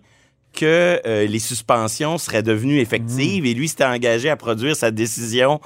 que 0.55 1.01
euh, 1.07 1.27
les 1.27 1.39
suspensions 1.39 2.17
seraient 2.19 2.43
devenues 2.43 2.81
effectives 2.81 3.45
et 3.47 3.55
lui 3.55 3.69
s'était 3.69 3.85
engagé 3.85 4.31
à 4.31 4.37
produire 4.37 4.75
sa 4.75 4.91
décision 4.91 5.61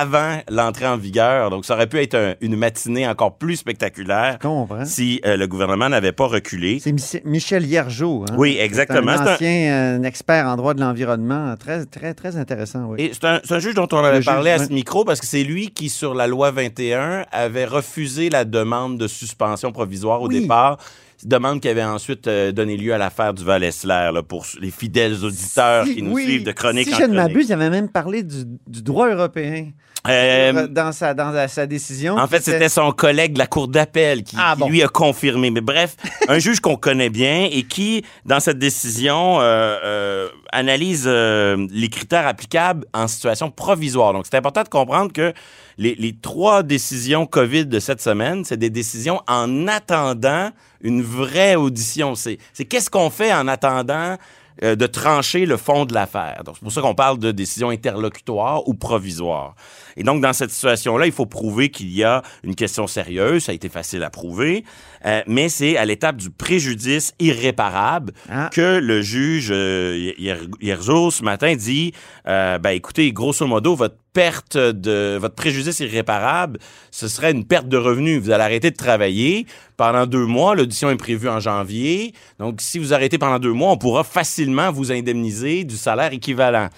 avant 0.00 0.38
l'entrée 0.50 0.86
en 0.86 0.96
vigueur. 0.96 1.50
Donc, 1.50 1.64
ça 1.64 1.74
aurait 1.74 1.86
pu 1.86 2.00
être 2.00 2.14
un- 2.14 2.34
une 2.40 2.56
matinée 2.56 3.06
encore 3.06 3.36
plus 3.38 3.56
spectaculaire 3.56 4.38
si 4.84 5.20
euh, 5.24 5.36
le 5.36 5.46
gouvernement 5.46 5.88
n'avait 5.88 6.12
pas 6.12 6.26
reculé. 6.26 6.78
C'est 6.80 6.92
Mich- 6.92 7.20
Michel 7.24 7.64
Hiergeau. 7.64 8.24
hein? 8.28 8.34
Oui, 8.36 8.56
exactement. 8.60 9.12
C'est 9.16 9.22
un 9.22 9.26
un- 9.26 9.34
ancien 9.34 9.72
euh, 10.00 10.02
expert 10.02 10.46
en 10.46 10.56
droit 10.56 10.74
de 10.74 10.80
l'environnement. 10.80 11.54
Très, 11.58 11.84
très, 11.86 12.14
très 12.14 12.36
intéressant, 12.36 12.86
oui. 12.88 13.02
Et 13.02 13.10
c'est 13.12 13.24
un, 13.24 13.40
un 13.48 13.58
juge 13.58 13.74
dont 13.74 13.88
on 13.92 13.98
avait 14.04 14.18
Le 14.18 14.24
parlé 14.24 14.50
juge, 14.52 14.60
à 14.62 14.64
ce 14.66 14.72
micro 14.72 15.04
parce 15.04 15.20
que 15.20 15.26
c'est 15.26 15.44
lui 15.44 15.70
qui, 15.70 15.88
sur 15.88 16.14
la 16.14 16.26
loi 16.26 16.50
21, 16.50 17.24
avait 17.30 17.64
refusé 17.66 18.30
la 18.30 18.44
demande 18.44 18.98
de 18.98 19.06
suspension 19.06 19.70
provisoire 19.72 20.20
au 20.22 20.28
Oui. 20.28 20.40
départ. 20.40 20.78
Demande 21.24 21.60
qui 21.60 21.68
avait 21.68 21.84
ensuite 21.84 22.26
euh, 22.28 22.52
donné 22.52 22.76
lieu 22.76 22.92
à 22.92 22.98
l'affaire 22.98 23.32
du 23.34 23.44
Val-Esler, 23.44 24.10
là, 24.12 24.22
pour 24.22 24.44
les 24.60 24.70
fidèles 24.70 25.24
auditeurs 25.24 25.86
Si- 25.86 25.94
qui 25.96 26.02
nous 26.02 26.12
oui, 26.12 26.24
suivent 26.24 26.44
de 26.44 26.52
chronique 26.52 26.88
Si 26.88 26.94
en 26.94 26.98
je 26.98 27.04
ne 27.04 27.14
m'abuse, 27.14 27.48
il 27.48 27.52
avait 27.52 27.70
même 27.70 27.88
parlé 27.88 28.22
du, 28.22 28.44
du 28.66 28.82
droit 28.82 29.08
européen 29.08 29.70
Euh, 30.06 30.66
dans, 30.66 30.92
sa, 30.92 31.14
dans 31.14 31.32
sa- 31.48 31.66
décision. 31.66 32.16
En 32.18 32.26
fait, 32.26 32.42
c'était 32.44 32.68
son 32.68 32.92
collègue 32.92 33.32
de 33.32 33.38
la 33.38 33.46
Cour 33.46 33.68
d'appel 33.68 34.22
qui, 34.22 34.36
Ah, 34.38 34.52
qui 34.54 34.60
bon. 34.60 34.68
lui 34.68 34.82
a 34.82 34.88
confirmé. 34.88 35.50
Mais 35.50 35.62
bref, 35.62 35.96
un 36.28 36.38
juge 36.38 36.60
qu'on 36.60 36.76
connaît 36.76 37.08
bien 37.08 37.48
et 37.50 37.62
qui, 37.62 38.04
dans 38.26 38.38
cette 38.40 38.58
décision, 38.58 39.40
euh, 39.40 39.78
euh, 39.82 40.28
analyse 40.52 41.04
euh, 41.06 41.66
les 41.70 41.88
critères 41.88 42.26
applicables 42.26 42.86
en 42.92 43.08
situation 43.08 43.50
provisoire. 43.50 44.12
Donc, 44.12 44.26
c'est 44.30 44.36
important 44.36 44.62
de 44.62 44.68
comprendre 44.68 45.10
que 45.12 45.32
les, 45.78 45.94
les 45.94 46.14
trois 46.14 46.62
décisions 46.62 47.24
COVID 47.26 47.66
de 47.66 47.78
cette 47.80 48.02
semaine, 48.02 48.44
c'est 48.44 48.58
des 48.58 48.70
décisions 48.70 49.22
en 49.26 49.66
attendant 49.68 50.50
une 50.82 51.00
vraie 51.02 51.54
audition. 51.56 52.14
C'est 52.14 52.36
c'est 52.52 52.66
qu'est-ce 52.66 52.90
qu'on 52.90 53.08
fait 53.10 53.32
en 53.32 53.48
attendant 53.48 54.16
euh, 54.62 54.76
de 54.76 54.86
trancher 54.86 55.46
le 55.46 55.56
fond 55.56 55.84
de 55.86 55.94
l'affaire? 55.94 56.42
Donc, 56.44 56.56
c'est 56.56 56.62
pour 56.62 56.72
ça 56.72 56.82
qu'on 56.82 56.94
parle 56.94 57.18
de 57.18 57.32
décision 57.32 57.70
interlocutoire 57.70 58.68
ou 58.68 58.74
provisoire. 58.74 59.54
Et 59.96 60.02
donc, 60.02 60.20
dans 60.22 60.32
cette 60.32 60.50
situation-là, 60.50 61.06
il 61.06 61.12
faut 61.12 61.26
prouver 61.26 61.68
qu'il 61.68 61.90
y 61.92 62.04
a 62.04 62.22
une 62.42 62.54
question 62.54 62.86
sérieuse. 62.86 63.44
Ça 63.44 63.52
a 63.52 63.54
été 63.54 63.68
facile 63.68 64.02
à 64.02 64.10
prouver. 64.10 64.64
Euh, 65.06 65.20
mais 65.26 65.48
c'est 65.48 65.76
à 65.76 65.84
l'étape 65.84 66.16
du 66.16 66.30
préjudice 66.30 67.12
irréparable 67.20 68.12
Ah. 68.30 68.48
que 68.52 68.78
le 68.78 69.02
juge 69.02 69.48
euh, 69.50 70.12
Hier- 70.18 70.38
Hiergeau, 70.60 71.10
ce 71.10 71.22
matin, 71.22 71.54
dit, 71.56 71.92
euh, 72.26 72.58
ben, 72.58 72.70
écoutez, 72.70 73.12
grosso 73.12 73.46
modo, 73.46 73.74
votre 73.74 73.96
perte 74.14 74.56
de 74.56 75.18
votre 75.20 75.34
préjudice 75.34 75.80
irréparable, 75.80 76.60
ce 76.92 77.08
serait 77.08 77.32
une 77.32 77.44
perte 77.44 77.66
de 77.68 77.76
revenus. 77.76 78.22
Vous 78.22 78.30
allez 78.30 78.44
arrêter 78.44 78.70
de 78.70 78.76
travailler 78.76 79.44
pendant 79.76 80.06
deux 80.06 80.24
mois. 80.24 80.54
L'audition 80.54 80.88
est 80.90 80.96
prévue 80.96 81.28
en 81.28 81.40
janvier. 81.40 82.14
Donc, 82.38 82.60
si 82.60 82.78
vous 82.78 82.94
arrêtez 82.94 83.18
pendant 83.18 83.40
deux 83.40 83.52
mois, 83.52 83.72
on 83.72 83.76
pourra 83.76 84.04
facilement 84.04 84.70
vous 84.70 84.92
indemniser 84.92 85.64
du 85.64 85.76
salaire 85.76 86.12
équivalent. 86.12 86.68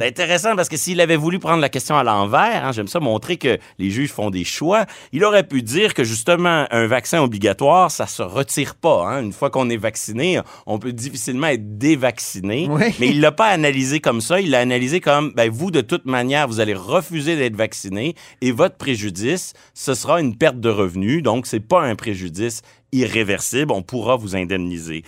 C'est 0.00 0.06
intéressant 0.08 0.56
parce 0.56 0.70
que 0.70 0.78
s'il 0.78 0.98
avait 1.02 1.16
voulu 1.16 1.38
prendre 1.38 1.60
la 1.60 1.68
question 1.68 1.96
à 1.98 2.02
l'envers, 2.02 2.64
hein, 2.66 2.72
j'aime 2.72 2.88
ça 2.88 3.00
montrer 3.00 3.36
que 3.36 3.58
les 3.78 3.90
juges 3.90 4.12
font 4.12 4.30
des 4.30 4.44
choix, 4.44 4.86
il 5.12 5.24
aurait 5.24 5.46
pu 5.46 5.62
dire 5.62 5.94
que 5.94 6.04
justement, 6.04 6.66
un 6.70 6.86
vaccin 6.86 7.22
obligatoire, 7.22 7.90
ça 7.90 8.06
se 8.06 8.22
retire 8.22 8.74
pas. 8.74 9.06
hein. 9.08 9.22
Une 9.22 9.32
fois 9.32 9.50
qu'on 9.50 9.70
est 9.70 9.76
vacciné, 9.76 10.40
on 10.66 10.78
peut 10.78 10.92
difficilement 10.92 11.48
être 11.48 11.78
dévacciné. 11.78 12.66
Oui. 12.70 12.94
Mais 12.98 13.08
il 13.08 13.20
l'a 13.20 13.32
pas 13.32 13.46
analysé 13.46 14.00
comme 14.00 14.20
ça. 14.20 14.40
Il 14.40 14.50
l'a 14.50 14.60
analysé 14.60 15.00
comme, 15.00 15.32
ben, 15.34 15.50
vous, 15.50 15.70
de 15.70 15.80
toute 15.80 16.06
manière, 16.06 16.48
vous 16.48 16.60
allez 16.60 16.74
refuser 16.74 17.36
d'être 17.36 17.56
vacciné 17.56 18.14
et 18.40 18.52
votre 18.52 18.76
préjudice, 18.76 19.52
ce 19.74 19.94
sera 19.94 20.20
une 20.20 20.36
perte 20.36 20.60
de 20.60 20.68
revenus. 20.68 21.22
Donc, 21.22 21.46
c'est 21.46 21.60
pas 21.60 21.82
un 21.82 21.94
préjudice 21.94 22.62
irréversible. 22.92 23.72
On 23.72 23.82
pourra 23.82 24.16
vous 24.16 24.36
indemniser. 24.36 25.02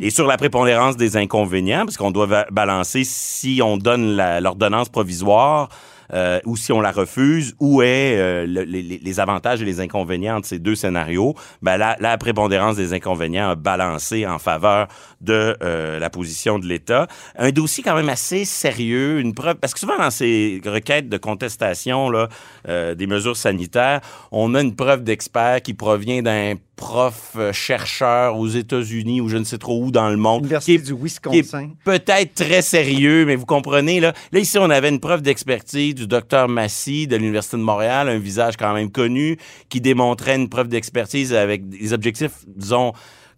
Et 0.00 0.10
sur 0.10 0.26
la 0.26 0.36
prépondérance 0.36 0.96
des 0.96 1.16
inconvénients, 1.16 1.84
parce 1.84 1.96
qu'on 1.96 2.10
doit 2.10 2.46
balancer 2.50 3.02
si 3.04 3.60
on 3.64 3.76
donne 3.76 4.16
l'ordonnance 4.40 4.88
provisoire 4.88 5.68
euh, 6.14 6.40
ou 6.44 6.56
si 6.56 6.72
on 6.72 6.80
la 6.80 6.92
refuse, 6.92 7.54
où 7.60 7.82
est 7.82 8.18
euh, 8.18 8.46
le- 8.46 8.62
les, 8.64 8.82
les- 8.82 8.98
les 8.98 9.20
avantages 9.20 9.62
et 9.62 9.64
les 9.64 9.80
inconvénients 9.80 10.40
de 10.40 10.44
ces 10.44 10.58
deux 10.58 10.74
scénarios, 10.74 11.34
ben 11.62 11.76
la, 11.76 11.96
la 12.00 12.18
prépondérance 12.18 12.76
des 12.76 12.92
inconvénients 12.92 13.50
a 13.50 13.54
balancé 13.54 14.26
en 14.26 14.38
faveur 14.38 14.88
de 15.20 15.56
euh, 15.62 15.98
la 15.98 16.10
position 16.10 16.58
de 16.58 16.66
l'État. 16.66 17.06
Un 17.38 17.50
dossier 17.50 17.82
quand 17.82 17.94
même 17.94 18.08
assez 18.08 18.44
sérieux, 18.44 19.20
une 19.20 19.34
preuve, 19.34 19.56
parce 19.56 19.72
que 19.74 19.80
souvent 19.80 19.98
dans 19.98 20.10
ces 20.10 20.60
requêtes 20.64 21.08
de 21.08 21.16
contestation 21.16 22.10
là, 22.10 22.28
euh, 22.68 22.94
des 22.94 23.06
mesures 23.06 23.36
sanitaires, 23.36 24.00
on 24.30 24.54
a 24.54 24.60
une 24.62 24.74
preuve 24.76 25.02
d'expert 25.04 25.62
qui 25.62 25.74
provient 25.74 26.22
d'un 26.22 26.54
prof 26.76 27.32
euh, 27.36 27.52
chercheur 27.52 28.36
aux 28.38 28.48
États-Unis 28.48 29.20
ou 29.20 29.28
je 29.28 29.36
ne 29.36 29.44
sais 29.44 29.58
trop 29.58 29.82
où 29.84 29.90
dans 29.90 30.08
le 30.08 30.16
monde. 30.16 30.40
Université 30.44 30.76
qui 30.76 30.82
est- 30.82 30.86
du 30.86 30.94
Wisconsin. 31.00 31.70
peut-être 31.84 32.34
très 32.34 32.62
sérieux, 32.62 33.24
mais 33.26 33.36
vous 33.36 33.46
comprenez, 33.46 34.00
là. 34.00 34.12
Là, 34.32 34.38
ici, 34.40 34.58
on 34.58 34.70
avait 34.70 34.88
une 34.88 35.00
preuve 35.00 35.22
d'expertise 35.22 35.94
du 35.94 36.06
docteur 36.06 36.48
Massy 36.48 37.06
de 37.06 37.16
l'Université 37.16 37.56
de 37.56 37.62
Montréal, 37.62 38.08
un 38.08 38.18
visage 38.18 38.56
quand 38.56 38.72
même 38.74 38.90
connu, 38.90 39.36
qui 39.68 39.80
démontrait 39.80 40.36
une 40.36 40.48
preuve 40.48 40.68
d'expertise 40.68 41.32
avec 41.34 41.68
des 41.68 41.92
objectifs, 41.92 42.44
disons, 42.56 42.92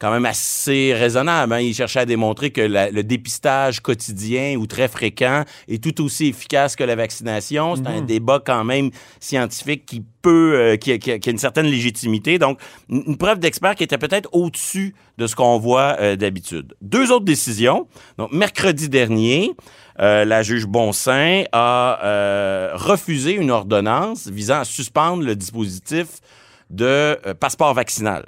quand 0.04 0.12
même 0.12 0.26
assez 0.26 0.92
raisonnables. 0.92 1.54
hein. 1.54 1.60
Il 1.60 1.72
cherchait 1.74 2.00
à 2.00 2.04
démontrer 2.04 2.50
que 2.50 2.60
la- 2.60 2.90
le 2.90 3.02
dépistage 3.02 3.80
quotidien 3.80 4.56
ou 4.58 4.66
très 4.66 4.86
fréquent 4.86 5.44
est 5.66 5.82
tout 5.82 6.04
aussi 6.04 6.26
efficace 6.26 6.76
que 6.76 6.84
la 6.84 6.94
vaccination. 6.94 7.74
C'est 7.76 7.86
un 7.86 8.02
débat 8.02 8.38
quand 8.44 8.64
même 8.64 8.90
scientifique 9.18 9.86
qui 9.86 10.02
peut, 10.20 10.52
euh, 10.56 10.76
qui, 10.76 10.92
a- 10.92 10.98
qui 10.98 11.10
a- 11.12 11.18
qui 11.18 11.30
a 11.30 11.32
une 11.32 11.38
certaine 11.38 11.64
légitimité. 11.66 12.38
Donc, 12.38 12.58
une, 12.90 13.16
preuve 13.16 13.38
d'expert 13.38 13.74
qui 13.76 13.82
était 13.84 13.96
peut-être 13.96 14.28
au-dessus 14.32 14.94
de 15.16 15.26
ce 15.26 15.34
qu'on 15.34 15.58
voit 15.58 15.96
euh, 16.00 16.16
d'habitude. 16.16 16.74
Deux 16.82 17.10
autres 17.10 17.24
décisions. 17.24 17.88
Donc, 18.18 18.30
mercredi 18.30 18.90
dernier, 18.90 19.52
euh, 20.00 20.26
la 20.26 20.42
juge 20.42 20.66
Bonsaint 20.66 21.44
a 21.52 22.72
refusé 22.74 23.32
une 23.32 23.50
ordonnance 23.50 24.26
visant 24.28 24.60
à 24.60 24.64
suspendre 24.64 25.22
le 25.22 25.34
dispositif 25.34 26.08
de 26.70 26.84
euh, 26.84 27.34
passeport 27.34 27.74
vaccinal. 27.74 28.26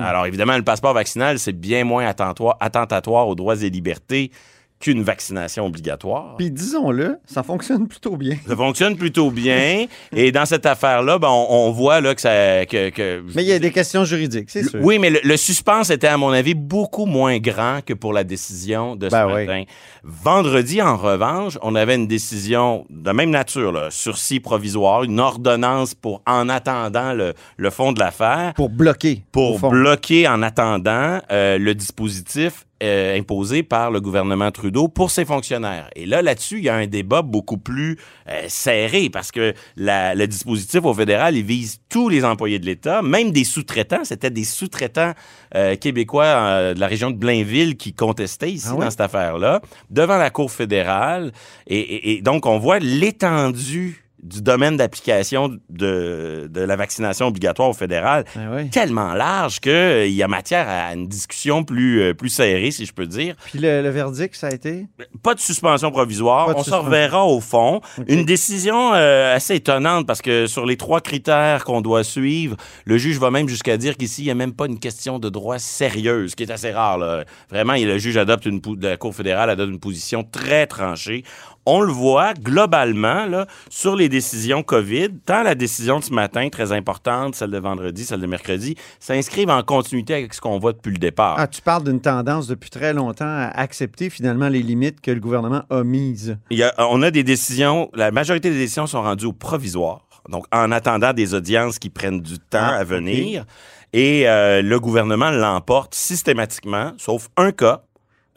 Alors, 0.00 0.26
évidemment, 0.26 0.56
le 0.56 0.62
passeport 0.62 0.94
vaccinal, 0.94 1.38
c'est 1.38 1.52
bien 1.52 1.84
moins 1.84 2.06
attentatoire, 2.06 2.56
attentatoire 2.60 3.28
aux 3.28 3.34
droits 3.34 3.62
et 3.62 3.70
libertés 3.70 4.30
qu'une 4.78 5.02
vaccination 5.02 5.64
obligatoire. 5.66 6.34
Puis 6.36 6.50
disons-le, 6.50 7.18
ça 7.24 7.42
fonctionne 7.42 7.88
plutôt 7.88 8.16
bien. 8.16 8.36
Ça 8.46 8.54
fonctionne 8.54 8.96
plutôt 8.96 9.30
bien. 9.30 9.86
et 10.14 10.32
dans 10.32 10.44
cette 10.44 10.66
affaire-là, 10.66 11.18
ben, 11.18 11.28
on, 11.30 11.46
on 11.50 11.70
voit 11.72 12.00
là, 12.02 12.14
que 12.14 12.20
ça. 12.20 12.66
Que, 12.66 12.90
que- 12.90 13.22
Mais 13.34 13.42
il 13.42 13.48
y 13.48 13.52
a 13.52 13.58
des 13.58 13.72
questions 13.72 14.04
juridiques, 14.04 14.50
c'est 14.50 14.64
sûr. 14.68 14.80
Oui, 14.82 14.98
mais 14.98 15.08
le, 15.10 15.20
le 15.24 15.36
suspense 15.38 15.88
était, 15.90 16.08
à 16.08 16.18
mon 16.18 16.30
avis, 16.30 16.54
beaucoup 16.54 17.06
moins 17.06 17.38
grand 17.38 17.80
que 17.84 17.94
pour 17.94 18.12
la 18.12 18.22
décision 18.24 18.96
de 18.96 19.06
ce 19.08 19.12
Ben 19.12 19.26
oui. 19.26 19.46
matin. 19.46 19.62
Vendredi, 20.04 20.80
en 20.82 20.96
revanche, 20.96 21.58
on 21.62 21.74
avait 21.74 21.94
une 21.96 22.06
décision 22.06 22.86
de 22.90 23.10
même 23.12 23.30
nature, 23.30 23.72
là, 23.72 23.88
sursis 23.90 24.40
provisoire, 24.40 25.02
une 25.04 25.18
ordonnance 25.20 25.94
pour, 25.94 26.22
en 26.26 26.48
attendant 26.48 27.12
le, 27.12 27.34
le 27.56 27.70
fond 27.70 27.92
de 27.92 27.98
l'affaire, 27.98 28.52
Pour 28.54 28.68
bloquer. 28.68 29.22
pour 29.32 29.58
bloquer 29.70 30.28
en 30.28 30.42
attendant 30.42 31.20
euh, 31.32 31.58
le 31.58 31.74
dispositif 31.74 32.66
euh, 32.82 33.18
imposé 33.18 33.62
par 33.62 33.90
le 33.90 34.00
gouvernement 34.00 34.50
Trudeau 34.50 34.88
pour 34.88 35.10
ses 35.10 35.24
fonctionnaires. 35.24 35.88
Et 35.96 36.04
là, 36.06 36.20
là-dessus, 36.22 36.58
il 36.58 36.64
y 36.64 36.68
a 36.68 36.74
un 36.74 36.86
débat 36.86 37.22
beaucoup 37.22 37.56
plus 37.58 37.98
euh, 38.28 38.42
serré 38.48 39.08
parce 39.10 39.30
que 39.32 39.54
la- 39.76 40.14
le 40.14 40.26
dispositif 40.26 40.84
au 40.84 40.92
fédéral, 40.92 41.36
il 41.36 41.44
vise 41.44 41.80
tous 41.88 42.08
les 42.08 42.24
employés 42.24 42.58
de 42.58 42.66
l'État, 42.66 43.00
même 43.02 43.30
des 43.30 43.44
sous-traitants. 43.44 44.04
C'était 44.04 44.30
des 44.30 44.44
sous-traitants 44.44 45.12
euh, 45.54 45.76
québécois 45.76 46.24
euh, 46.24 46.74
de 46.74 46.80
la 46.80 46.86
région 46.86 47.10
de 47.10 47.16
Blainville 47.16 47.76
qui 47.76 47.94
contestaient 47.94 48.50
ici 48.52 48.68
Ah 48.70 48.76
dans 48.78 48.90
cette 48.90 49.00
affaire-là, 49.00 49.60
devant 49.90 50.18
la 50.18 50.30
Cour 50.30 50.50
fédérale. 50.50 51.32
Et, 51.66 51.78
et- 51.78 52.12
et 52.18 52.22
donc, 52.22 52.44
on 52.46 52.58
voit 52.58 52.78
l'étendue 52.78 54.05
du 54.26 54.42
domaine 54.42 54.76
d'application 54.76 55.48
de, 55.70 56.48
de 56.50 56.60
la 56.60 56.76
vaccination 56.76 57.26
obligatoire 57.28 57.68
au 57.70 57.72
fédéral 57.72 58.24
ouais. 58.36 58.68
tellement 58.68 59.14
large 59.14 59.60
qu'il 59.60 60.12
y 60.12 60.22
a 60.22 60.28
matière 60.28 60.66
à 60.68 60.94
une 60.94 61.06
discussion 61.08 61.64
plus, 61.64 62.00
euh, 62.00 62.14
plus 62.14 62.28
serrée, 62.28 62.70
si 62.70 62.86
je 62.86 62.92
peux 62.92 63.06
dire. 63.06 63.34
Puis 63.44 63.58
le, 63.58 63.82
le 63.82 63.88
verdict, 63.90 64.34
ça 64.34 64.48
a 64.48 64.50
été? 64.50 64.86
Pas 65.22 65.34
de 65.34 65.40
suspension 65.40 65.90
provisoire. 65.90 66.48
De 66.48 66.54
On 66.54 66.58
se 66.58 66.64
suspension. 66.64 66.84
reverra 66.84 67.24
au 67.26 67.40
fond. 67.40 67.80
Une 68.08 68.24
décision 68.24 68.92
euh, 68.94 69.34
assez 69.34 69.54
étonnante 69.54 70.06
parce 70.06 70.22
que 70.22 70.46
sur 70.46 70.66
les 70.66 70.76
trois 70.76 71.00
critères 71.00 71.64
qu'on 71.64 71.80
doit 71.80 72.04
suivre, 72.04 72.56
le 72.84 72.98
juge 72.98 73.18
va 73.18 73.30
même 73.30 73.48
jusqu'à 73.48 73.76
dire 73.76 73.96
qu'ici, 73.96 74.22
il 74.22 74.24
n'y 74.26 74.30
a 74.30 74.34
même 74.34 74.52
pas 74.54 74.66
une 74.66 74.78
question 74.78 75.18
de 75.18 75.28
droit 75.28 75.58
sérieuse, 75.58 76.32
ce 76.32 76.36
qui 76.36 76.42
est 76.42 76.50
assez 76.50 76.72
rare. 76.72 76.98
Là. 76.98 77.24
Vraiment, 77.50 77.74
le 77.74 77.98
juge 77.98 78.16
adopte 78.16 78.46
une, 78.46 78.60
la 78.80 78.96
Cour 78.96 79.14
fédérale 79.14 79.50
adopte 79.50 79.70
une 79.72 79.80
position 79.80 80.24
très 80.24 80.66
tranchée. 80.66 81.22
On 81.68 81.80
le 81.80 81.92
voit 81.92 82.32
globalement 82.34 83.26
là, 83.26 83.46
sur 83.68 83.96
les 83.96 84.08
décisions 84.08 84.62
COVID, 84.62 85.08
tant 85.26 85.42
la 85.42 85.54
décision 85.56 85.98
de 85.98 86.04
ce 86.04 86.12
matin, 86.12 86.48
très 86.48 86.70
importante, 86.72 87.34
celle 87.34 87.50
de 87.50 87.58
vendredi, 87.58 88.04
celle 88.04 88.20
de 88.20 88.26
mercredi, 88.26 88.76
s'inscrivent 89.00 89.50
en 89.50 89.62
continuité 89.62 90.14
avec 90.14 90.32
ce 90.32 90.40
qu'on 90.40 90.58
voit 90.58 90.72
depuis 90.72 90.92
le 90.92 90.98
départ. 90.98 91.34
Ah, 91.38 91.46
tu 91.48 91.60
parles 91.60 91.84
d'une 91.84 92.00
tendance 92.00 92.46
depuis 92.46 92.70
très 92.70 92.92
longtemps 92.92 93.24
à 93.26 93.48
accepter 93.56 94.10
finalement 94.10 94.48
les 94.48 94.62
limites 94.62 95.00
que 95.00 95.10
le 95.10 95.20
gouvernement 95.20 95.62
a 95.68 95.82
mises. 95.82 96.38
Il 96.50 96.58
y 96.58 96.62
a- 96.62 96.72
on 96.78 97.02
a 97.02 97.10
des 97.10 97.24
décisions, 97.24 97.90
la 97.94 98.10
majorité 98.10 98.50
des 98.50 98.58
décisions 98.58 98.86
sont 98.86 99.02
rendues 99.02 99.26
au 99.26 99.32
provisoire. 99.32 100.02
Donc, 100.28 100.44
en 100.52 100.70
attendant 100.72 101.12
des 101.12 101.34
audiences 101.34 101.78
qui 101.78 101.90
prennent 101.90 102.20
du 102.20 102.38
temps 102.38 102.58
Ah, 102.60 102.76
à 102.76 102.84
venir. 102.84 103.44
Et 103.92 104.28
euh, 104.28 104.62
le 104.62 104.80
gouvernement 104.80 105.30
l'emporte 105.30 105.94
systématiquement, 105.94 106.92
sauf 106.98 107.28
un 107.36 107.52
cas, 107.52 107.82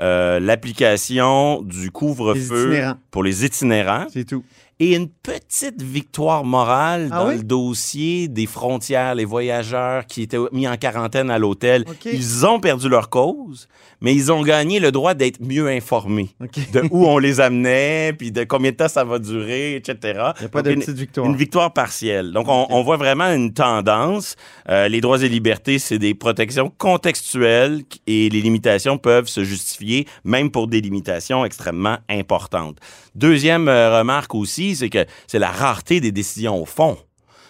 euh, 0.01 0.39
l'application 0.39 1.62
du 1.62 1.91
couvre-feu 1.91 2.81
pour 3.12 3.23
les 3.23 3.45
itinérants 3.45 4.05
C'est 4.13 4.25
tout. 4.25 4.43
et 4.79 4.95
une 4.95 5.09
petite 5.09 5.81
victoire 5.81 6.43
morale 6.45 7.09
Ah 7.12 7.19
dans 7.19 7.27
oui? 7.29 7.38
le 7.38 7.43
dossier 7.43 8.27
des 8.27 8.45
frontières, 8.45 9.15
les 9.15 9.25
voyageurs 9.25 10.05
qui 10.05 10.21
étaient 10.21 10.38
mis 10.53 10.67
en 10.67 10.77
quarantaine 10.77 11.29
à 11.29 11.38
l'hôtel. 11.38 11.83
Ils 12.05 12.45
ont 12.45 12.59
perdu 12.59 12.88
leur 12.88 13.09
cause, 13.09 13.67
mais 14.01 14.13
ils 14.15 14.31
ont 14.31 14.41
gagné 14.43 14.79
le 14.79 14.91
droit 14.91 15.13
d'être 15.13 15.41
mieux 15.41 15.67
informés 15.67 16.29
OK. 16.41 16.71
de 16.71 16.83
où 16.91 17.05
on 17.05 17.17
les 17.17 17.39
amenait, 17.41 18.13
puis 18.17 18.31
de 18.31 18.43
combien 18.43 18.71
de 18.71 18.75
temps 18.77 18.88
ça 18.88 19.03
va 19.03 19.19
durer, 19.19 19.75
etc. 19.75 19.97
Il 20.03 20.12
n'y 20.12 20.45
a 20.45 20.49
pas 20.49 20.62
Donc, 20.62 20.65
de 20.65 20.71
une- 20.71 20.79
petite 20.79 20.97
victoire. 20.97 21.25
une 21.27 21.35
victoire 21.35 21.73
partielle. 21.73 22.31
Donc, 22.31 22.47
on, 22.47 22.67
on 22.69 22.83
voit 22.83 22.97
vraiment 22.97 23.25
une 23.33 23.53
tendance. 23.53 24.35
Euh, 24.69 24.88
les 24.88 25.01
droits 25.01 25.21
et 25.21 25.29
libertés, 25.29 25.79
c'est 25.79 25.99
des 25.99 26.13
protections 26.13 26.71
contextuelles 26.77 27.81
et 28.07 28.29
les 28.29 28.41
limitations 28.41 28.97
peuvent 28.97 29.27
se 29.27 29.43
justifier 29.43 30.07
même 30.23 30.51
pour 30.51 30.67
des 30.67 30.79
limitations 30.81 31.43
extrêmement 31.45 31.97
importantes. 32.09 32.77
Deuxième 33.15 33.67
euh, 33.67 33.97
remarque 33.99 34.35
aussi, 34.35 34.75
c'est 34.75 34.89
que 34.89 35.05
c'est 35.27 35.39
la 35.39 35.51
rareté 35.51 35.99
des 35.99 36.12
décisions 36.12 36.62
au 36.62 36.65
fond. 36.65 36.97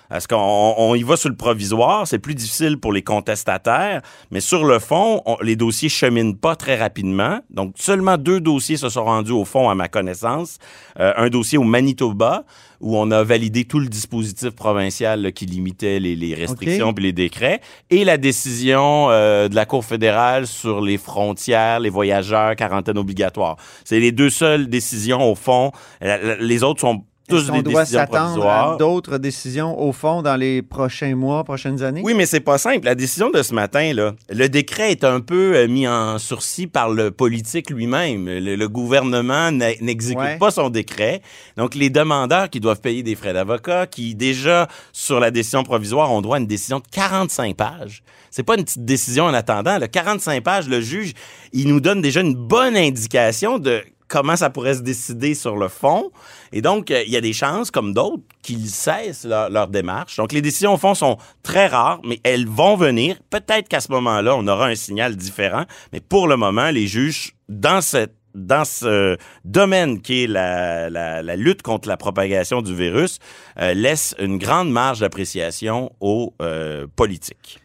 Parce 0.09 0.25
qu'on 0.27 0.73
on 0.77 0.95
y 0.95 1.03
va 1.03 1.15
sur 1.17 1.29
le 1.29 1.35
provisoire, 1.35 2.07
c'est 2.07 2.19
plus 2.19 2.35
difficile 2.35 2.77
pour 2.79 2.91
les 2.91 3.03
contestataires, 3.03 4.01
mais 4.31 4.39
sur 4.41 4.65
le 4.65 4.79
fond, 4.79 5.21
on- 5.25 5.37
les 5.41 5.55
dossiers 5.55 5.89
cheminent 5.89 6.33
pas 6.35 6.55
très 6.55 6.75
rapidement. 6.75 7.39
Donc, 7.51 7.73
seulement 7.77 8.17
deux 8.17 8.41
dossiers 8.41 8.77
se 8.77 8.89
sont 8.89 9.05
rendus 9.05 9.31
au 9.31 9.45
fond, 9.45 9.69
à 9.69 9.75
ma 9.75 9.87
connaissance. 9.87 10.57
Euh, 10.99 11.13
un 11.15 11.29
dossier 11.29 11.57
au 11.57 11.63
Manitoba, 11.63 12.43
où 12.81 12.97
on 12.97 13.11
a 13.11 13.23
validé 13.23 13.65
tout 13.65 13.79
le 13.79 13.87
dispositif 13.87 14.51
provincial 14.51 15.21
là, 15.21 15.31
qui 15.31 15.45
limitait 15.45 15.99
les, 15.99 16.15
les 16.15 16.33
restrictions 16.33 16.93
puis 16.93 17.03
les 17.05 17.11
décrets, 17.13 17.59
et 17.89 18.03
la 18.05 18.17
décision 18.17 19.07
euh, 19.11 19.47
de 19.49 19.55
la 19.55 19.65
Cour 19.65 19.83
fédérale 19.85 20.47
sur 20.47 20.81
les 20.81 20.97
frontières, 20.97 21.79
les 21.81 21.89
voyageurs, 21.89 22.55
quarantaine 22.55 22.97
obligatoire. 22.97 23.57
C'est 23.83 23.99
les 23.99 24.11
deux 24.11 24.29
seules 24.29 24.67
décisions 24.69 25.29
au 25.29 25.35
fond. 25.35 25.71
Les 26.39 26.63
autres 26.63 26.79
sont 26.81 27.03
tous 27.29 27.45
des 27.45 27.51
qu'on 27.51 27.61
doit 27.61 27.85
s'attendre 27.85 28.45
à 28.47 28.75
d'autres 28.77 29.17
décisions 29.17 29.79
au 29.79 29.91
fond 29.91 30.21
dans 30.21 30.35
les 30.35 30.61
prochains 30.61 31.15
mois, 31.15 31.43
prochaines 31.43 31.83
années? 31.83 32.01
Oui, 32.03 32.13
mais 32.15 32.25
c'est 32.25 32.39
pas 32.39 32.57
simple. 32.57 32.85
La 32.85 32.95
décision 32.95 33.29
de 33.29 33.41
ce 33.43 33.53
matin, 33.53 33.93
là, 33.93 34.13
le 34.29 34.49
décret 34.49 34.91
est 34.91 35.03
un 35.03 35.19
peu 35.21 35.55
euh, 35.55 35.67
mis 35.67 35.87
en 35.87 36.17
sursis 36.19 36.67
par 36.67 36.89
le 36.89 37.11
politique 37.11 37.69
lui-même. 37.69 38.25
Le, 38.27 38.55
le 38.55 38.69
gouvernement 38.69 39.51
n'exécute 39.51 40.19
Ouais. 40.19 40.37
pas 40.37 40.51
son 40.51 40.69
décret. 40.69 41.21
Donc, 41.55 41.75
les 41.75 41.89
demandeurs 41.89 42.49
qui 42.49 42.59
doivent 42.59 42.81
payer 42.81 43.03
des 43.03 43.15
frais 43.15 43.31
d'avocat, 43.33 43.87
qui 43.87 44.15
déjà, 44.15 44.67
sur 44.91 45.19
la 45.19 45.31
décision 45.31 45.63
provisoire, 45.63 46.11
ont 46.11 46.21
droit 46.21 46.37
à 46.37 46.39
une 46.39 46.47
décision 46.47 46.79
de 46.79 46.83
45 46.91 47.55
pages. 47.55 48.03
C'est 48.31 48.43
pas 48.43 48.55
une 48.57 48.63
petite 48.63 48.85
décision 48.85 49.25
en 49.25 49.33
attendant. 49.33 49.77
Le 49.79 49.87
45 49.87 50.43
pages, 50.43 50.67
le 50.67 50.81
juge, 50.81 51.13
il 51.53 51.67
nous 51.67 51.79
donne 51.79 52.01
déjà 52.01 52.21
une 52.21 52.35
bonne 52.35 52.75
indication 52.75 53.59
de 53.59 53.81
comment 54.09 54.35
ça 54.35 54.49
pourrait 54.49 54.73
se 54.73 54.81
décider 54.81 55.35
sur 55.35 55.55
le 55.55 55.69
fond. 55.69 56.11
Et 56.51 56.61
donc, 56.61 56.91
euh, 56.91 57.03
il 57.05 57.11
y 57.13 57.15
a 57.17 57.21
des 57.21 57.31
chances, 57.31 57.71
comme 57.71 57.93
d'autres, 57.93 58.23
qu'ils 58.41 58.67
cessent 58.69 59.23
leur, 59.25 59.67
démarche. 59.69 60.17
Donc, 60.17 60.33
les 60.33 60.41
décisions, 60.41 60.73
au 60.73 60.77
fond, 60.77 60.95
sont 60.95 61.17
très 61.43 61.67
rares, 61.67 62.01
mais 62.03 62.19
elles 62.23 62.47
vont 62.47 62.75
venir. 62.75 63.15
Peut-être 63.29 63.69
qu'à 63.69 63.79
ce 63.79 63.91
moment-là, 63.93 64.35
on 64.35 64.45
aura 64.47 64.67
un 64.67 64.75
signal 64.75 65.15
différent. 65.15 65.63
Mais 65.93 66.01
pour 66.01 66.27
le 66.27 66.35
moment, 66.35 66.69
les 66.71 66.87
juges, 66.87 67.33
dans 67.47 67.79
cette 67.81 68.13
dans 68.35 68.63
ce 68.63 69.17
domaine 69.43 70.01
qui 70.03 70.23
est 70.23 70.27
la, 70.27 70.89
la- 70.91 71.23
la 71.23 71.35
lutte 71.35 71.63
contre 71.63 71.89
la 71.89 71.97
propagation 71.97 72.61
du 72.61 72.75
virus, 72.75 73.17
euh, 73.59 73.73
laissent 73.73 74.13
une 74.19 74.37
grande 74.37 74.69
marge 74.71 74.99
d'appréciation 74.99 75.91
aux 75.99 76.35
euh, 76.41 76.85
politiques. 76.95 77.59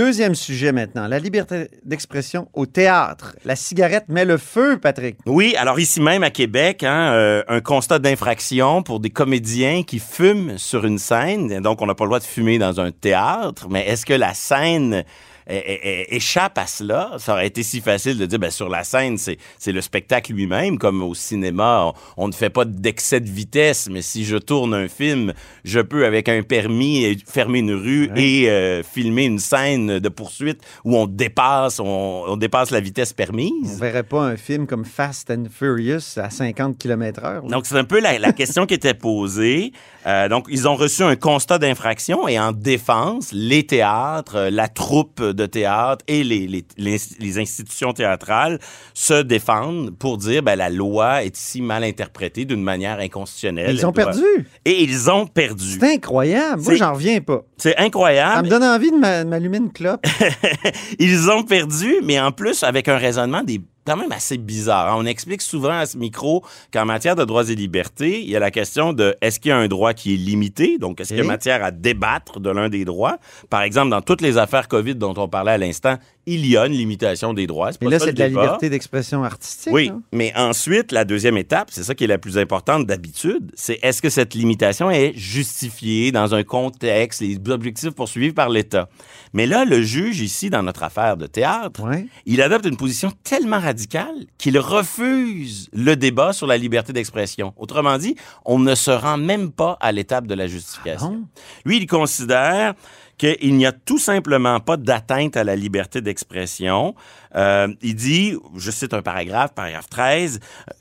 Deuxième 0.00 0.34
sujet 0.34 0.72
maintenant, 0.72 1.06
la 1.06 1.18
liberté 1.18 1.68
d'expression 1.84 2.48
au 2.54 2.64
théâtre. 2.64 3.36
La 3.44 3.54
cigarette 3.54 4.06
met 4.08 4.24
le 4.24 4.38
feu, 4.38 4.78
Patrick. 4.80 5.18
Oui, 5.26 5.54
alors 5.58 5.78
ici 5.78 6.00
même 6.00 6.22
à 6.22 6.30
Québec, 6.30 6.84
hein, 6.84 7.12
euh, 7.12 7.42
un 7.48 7.60
constat 7.60 7.98
d'infraction 7.98 8.82
pour 8.82 8.98
des 8.98 9.10
comédiens 9.10 9.82
qui 9.82 9.98
fument 9.98 10.56
sur 10.56 10.86
une 10.86 10.96
scène. 10.96 11.60
Donc, 11.60 11.82
on 11.82 11.86
n'a 11.86 11.94
pas 11.94 12.04
le 12.04 12.08
droit 12.08 12.18
de 12.18 12.24
fumer 12.24 12.56
dans 12.56 12.80
un 12.80 12.92
théâtre, 12.92 13.66
mais 13.68 13.86
est-ce 13.88 14.06
que 14.06 14.14
la 14.14 14.32
scène 14.32 15.04
échappe 15.48 16.58
à 16.58 16.66
cela? 16.66 17.12
Ça 17.18 17.32
aurait 17.32 17.46
été 17.46 17.62
si 17.62 17.80
facile 17.80 18.18
de 18.18 18.26
dire, 18.26 18.38
ben, 18.38 18.50
sur 18.50 18.68
la 18.68 18.84
scène, 18.84 19.18
c'est 19.18 19.38
c'est 19.58 19.72
le 19.72 19.80
spectacle 19.80 20.32
lui-même, 20.32 20.78
comme 20.78 21.02
au 21.02 21.14
cinéma, 21.14 21.92
on, 22.16 22.24
on 22.24 22.28
ne 22.28 22.32
fait 22.32 22.50
pas 22.50 22.64
d'excès 22.64 23.20
de 23.20 23.28
vitesse, 23.28 23.88
mais 23.90 24.02
si 24.02 24.24
je 24.24 24.36
tourne 24.36 24.74
un 24.74 24.88
film, 24.88 25.32
je 25.64 25.80
peux, 25.80 26.04
avec 26.06 26.28
un 26.28 26.42
permis, 26.42 27.22
fermer 27.26 27.60
une 27.60 27.72
rue 27.74 28.10
et 28.16 28.48
euh, 28.50 28.82
filmer 28.82 29.24
une 29.24 29.38
scène 29.38 29.98
de 29.98 30.08
poursuite 30.08 30.60
où 30.84 30.96
on 30.96 31.06
dépasse, 31.06 31.80
on, 31.80 32.24
on 32.26 32.36
dépasse 32.36 32.70
la 32.70 32.80
vitesse 32.80 33.12
On 33.12 33.16
permise. 33.16 33.78
verrait 33.80 34.02
pas 34.02 34.22
un 34.22 34.36
film 34.36 34.66
comme 34.66 34.84
Fast 34.84 35.30
and 35.30 35.44
Furious 35.50 36.16
à 36.16 36.30
50 36.30 36.78
km/h. 36.78 37.22
là. 37.22 37.40
Donc, 37.48 37.66
c'est 37.66 37.76
un 37.76 37.84
peu 37.84 38.00
la, 38.00 38.18
la 38.18 38.32
question 38.32 38.66
qui 38.66 38.74
était 38.74 38.94
posée. 38.94 39.72
Euh, 40.06 40.28
donc, 40.28 40.46
ils 40.48 40.66
ont 40.68 40.76
reçu 40.76 41.02
un 41.02 41.16
constat 41.16 41.58
d'infraction 41.58 42.26
et 42.28 42.38
en 42.38 42.52
défense, 42.52 43.30
les 43.32 43.64
théâtres, 43.66 44.48
la 44.50 44.68
troupe 44.68 45.22
de 45.32 45.46
théâtre 45.46 46.04
et 46.08 46.24
les, 46.24 46.46
les, 46.46 46.64
les- 46.76 46.96
les 47.18 47.38
institutions 47.38 47.92
théâtrales 47.92 48.58
se 48.94 49.22
défendent 49.22 49.90
pour 49.96 50.18
dire 50.18 50.42
ben, 50.42 50.56
la 50.56 50.70
loi 50.70 51.24
est 51.24 51.36
ici 51.38 51.62
mal 51.62 51.84
interprétée 51.84 52.44
d'une 52.44 52.62
manière 52.62 52.98
inconstitutionnelle. 52.98 53.74
Ils 53.74 53.86
ont 53.86 53.92
doit- 53.92 54.04
perdu. 54.06 54.22
Et 54.64 54.82
ils 54.82 55.10
ont 55.10 55.26
perdu. 55.26 55.78
C'est 55.80 55.94
incroyable. 55.94 56.62
Moi, 56.62 56.74
j'en 56.74 56.92
reviens 56.94 57.20
pas. 57.20 57.42
C'est 57.56 57.76
Ça 57.76 57.82
incroyable. 57.84 58.44
me 58.46 58.50
donne 58.50 58.64
envie 58.64 58.90
de 58.90 59.24
m'allumer 59.24 59.58
une 59.58 59.72
clope. 59.72 60.04
Ils 60.98 61.30
ont 61.30 61.42
perdu, 61.42 61.94
mais 62.02 62.18
en 62.20 62.32
plus 62.32 62.62
avec 62.62 62.88
un 62.88 62.96
raisonnement 62.96 63.42
des 63.42 63.60
quand 63.90 63.96
même 63.96 64.12
assez 64.12 64.38
bizarre. 64.38 64.92
hein. 64.92 64.96
On 64.98 65.04
explique 65.04 65.42
souvent 65.42 65.76
à 65.78 65.84
ce 65.84 65.98
micro 65.98 66.44
qu'en 66.72 66.84
matière 66.84 67.16
de 67.16 67.24
droits 67.24 67.48
et 67.50 67.56
libertés, 67.56 68.22
il 68.22 68.30
y 68.30 68.36
a 68.36 68.38
la 68.38 68.52
question 68.52 68.92
de 68.92 69.16
est-ce 69.20 69.40
qu'il 69.40 69.48
y 69.48 69.52
a 69.52 69.56
un 69.56 69.66
droit 69.66 69.94
qui 69.94 70.14
est 70.14 70.16
limité, 70.16 70.78
donc 70.78 71.00
est-ce 71.00 71.08
qu'il 71.08 71.18
y 71.18 71.20
a 71.20 71.24
matière 71.24 71.64
à 71.64 71.72
débattre 71.72 72.38
de 72.38 72.50
l'un 72.50 72.68
des 72.68 72.84
droits? 72.84 73.18
Par 73.48 73.62
exemple, 73.62 73.90
dans 73.90 74.00
toutes 74.00 74.20
les 74.20 74.38
affaires 74.38 74.68
COVID 74.68 74.94
dont 74.94 75.14
on 75.16 75.28
parlait 75.28 75.52
à 75.52 75.58
l'instant, 75.58 75.96
il 76.26 76.46
y 76.46 76.56
a 76.56 76.66
une 76.66 76.72
limitation 76.74 77.32
des 77.34 77.46
droits. 77.46 77.70
Mais 77.80 77.88
là, 77.90 77.98
c'est 77.98 78.12
de 78.12 78.18
la 78.18 78.28
liberté 78.28 78.68
d'expression 78.70 79.24
artistique. 79.24 79.72
Oui, 79.72 79.88
non? 79.90 80.02
mais 80.12 80.32
ensuite, 80.36 80.92
la 80.92 81.04
deuxième 81.04 81.36
étape, 81.36 81.68
c'est 81.70 81.82
ça 81.82 81.94
qui 81.94 82.04
est 82.04 82.08
la 82.08 82.18
plus 82.18 82.38
importante 82.38 82.86
d'habitude, 82.86 83.50
c'est 83.54 83.78
est-ce 83.82 84.00
que 84.02 84.10
cette 84.10 84.34
limitation 84.34 84.90
est 84.90 85.12
justifiée 85.16 86.12
dans 86.12 86.34
un 86.34 86.42
contexte, 86.42 87.20
les 87.20 87.38
objectifs 87.48 87.90
poursuivis 87.90 88.32
par 88.32 88.48
l'État? 88.48 88.88
Mais 89.32 89.46
là, 89.46 89.64
le 89.64 89.82
juge, 89.82 90.20
ici, 90.20 90.50
dans 90.50 90.62
notre 90.62 90.82
affaire 90.82 91.16
de 91.16 91.26
théâtre, 91.26 91.82
Ouais. 91.82 92.06
il 92.26 92.42
adopte 92.42 92.66
une 92.66 92.76
position 92.76 93.10
tellement 93.24 93.58
radicale 93.60 94.26
qu'il 94.38 94.58
refuse 94.58 95.68
le 95.72 95.96
débat 95.96 96.32
sur 96.32 96.46
la 96.46 96.56
liberté 96.56 96.92
d'expression. 96.92 97.54
Autrement 97.56 97.96
dit, 97.98 98.16
on 98.44 98.58
ne 98.58 98.74
se 98.74 98.90
rend 98.90 99.16
même 99.16 99.50
pas 99.50 99.76
à 99.80 99.92
l'étape 99.92 100.26
de 100.26 100.34
la 100.34 100.46
justification. 100.46 101.22
Lui, 101.64 101.78
il 101.78 101.86
considère 101.86 102.74
qu'il 103.20 103.54
n'y 103.54 103.66
a 103.66 103.72
tout 103.72 103.98
simplement 103.98 104.60
pas 104.60 104.78
d'atteinte 104.78 105.36
à 105.36 105.44
la 105.44 105.54
liberté 105.54 106.00
d'expression. 106.00 106.94
Euh, 107.36 107.68
il 107.82 107.94
dit, 107.94 108.34
je 108.56 108.70
cite 108.70 108.94
un 108.94 109.02
paragraphe, 109.02 109.52
paragraphe 109.54 109.90
13, 109.90 110.40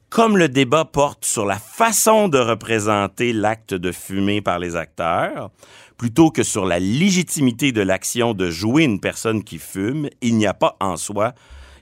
comme 0.10 0.38
le 0.38 0.48
débat 0.48 0.86
porte 0.86 1.26
sur 1.26 1.46
la 1.46 1.58
façon 1.58 2.30
de 2.30 2.38
représenter 2.38 3.34
l'acte 3.34 3.74
de 3.74 3.92
fumer 3.92 4.40
par 4.42 4.58
les 4.58 4.78
acteurs, 4.78 5.52
plutôt 5.98 6.32
que 6.32 6.44
sur 6.44 6.66
la 6.66 6.80
légitimité 6.80 7.74
de 7.74 7.82
l'action 7.82 8.34
de 8.34 8.50
jouer 8.50 8.86
une 8.86 9.02
personne 9.02 9.44
qui 9.44 9.58
fume, 9.58 10.08
il 10.22 10.38
n'y 10.38 10.48
a 10.48 10.54
pas 10.54 10.78
en 10.80 10.96
soi 10.96 11.34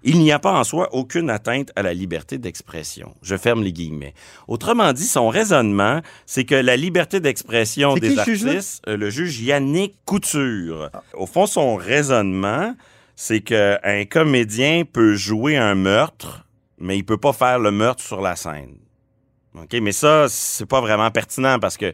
il 0.04 0.20
n'y 0.20 0.32
a 0.32 0.40
pas 0.40 0.54
en 0.54 0.64
soi 0.64 0.90
aucune 0.94 1.30
atteinte 1.30 1.72
à 1.76 1.82
la 1.82 1.94
liberté 1.94 2.38
d'expression. 2.38 3.14
Je 3.22 3.36
ferme 3.36 3.64
les 3.64 3.74
guillemets. 3.74 4.14
Autrement 4.48 4.94
dit, 4.94 5.06
son 5.06 5.30
raisonnement, 5.30 6.02
c'est 6.26 6.46
que 6.46 6.56
la 6.56 6.78
liberté 6.78 7.20
d'expression 7.20 7.94
qui 7.96 8.02
des 8.02 8.16
le 8.16 8.24
juge, 8.24 8.44
là? 8.44 8.52
artistes, 8.52 8.84
euh, 8.88 8.98
le 8.98 9.10
juge 9.10 9.42
Yannick 9.42 9.96
Couture, 10.06 10.90
au 11.14 11.26
fond, 11.26 11.46
son 11.46 11.76
raisonnement, 11.76 12.76
c'est 13.16 13.42
qu'un 13.42 14.06
comédien 14.10 14.84
peut 14.86 15.16
jouer 15.16 15.58
un 15.58 15.76
meurtre, 15.76 16.46
mais 16.78 16.98
il 16.98 17.04
peut 17.04 17.18
pas 17.18 17.34
faire 17.34 17.60
le 17.60 17.72
meurtre 17.72 18.04
sur 18.04 18.22
la 18.22 18.36
scène. 18.36 18.76
OK, 19.56 19.76
mais 19.82 19.92
ça, 19.92 20.28
c'est 20.30 20.68
pas 20.68 20.82
vraiment 20.82 21.10
pertinent 21.10 21.58
parce 21.60 21.78
que 21.78 21.94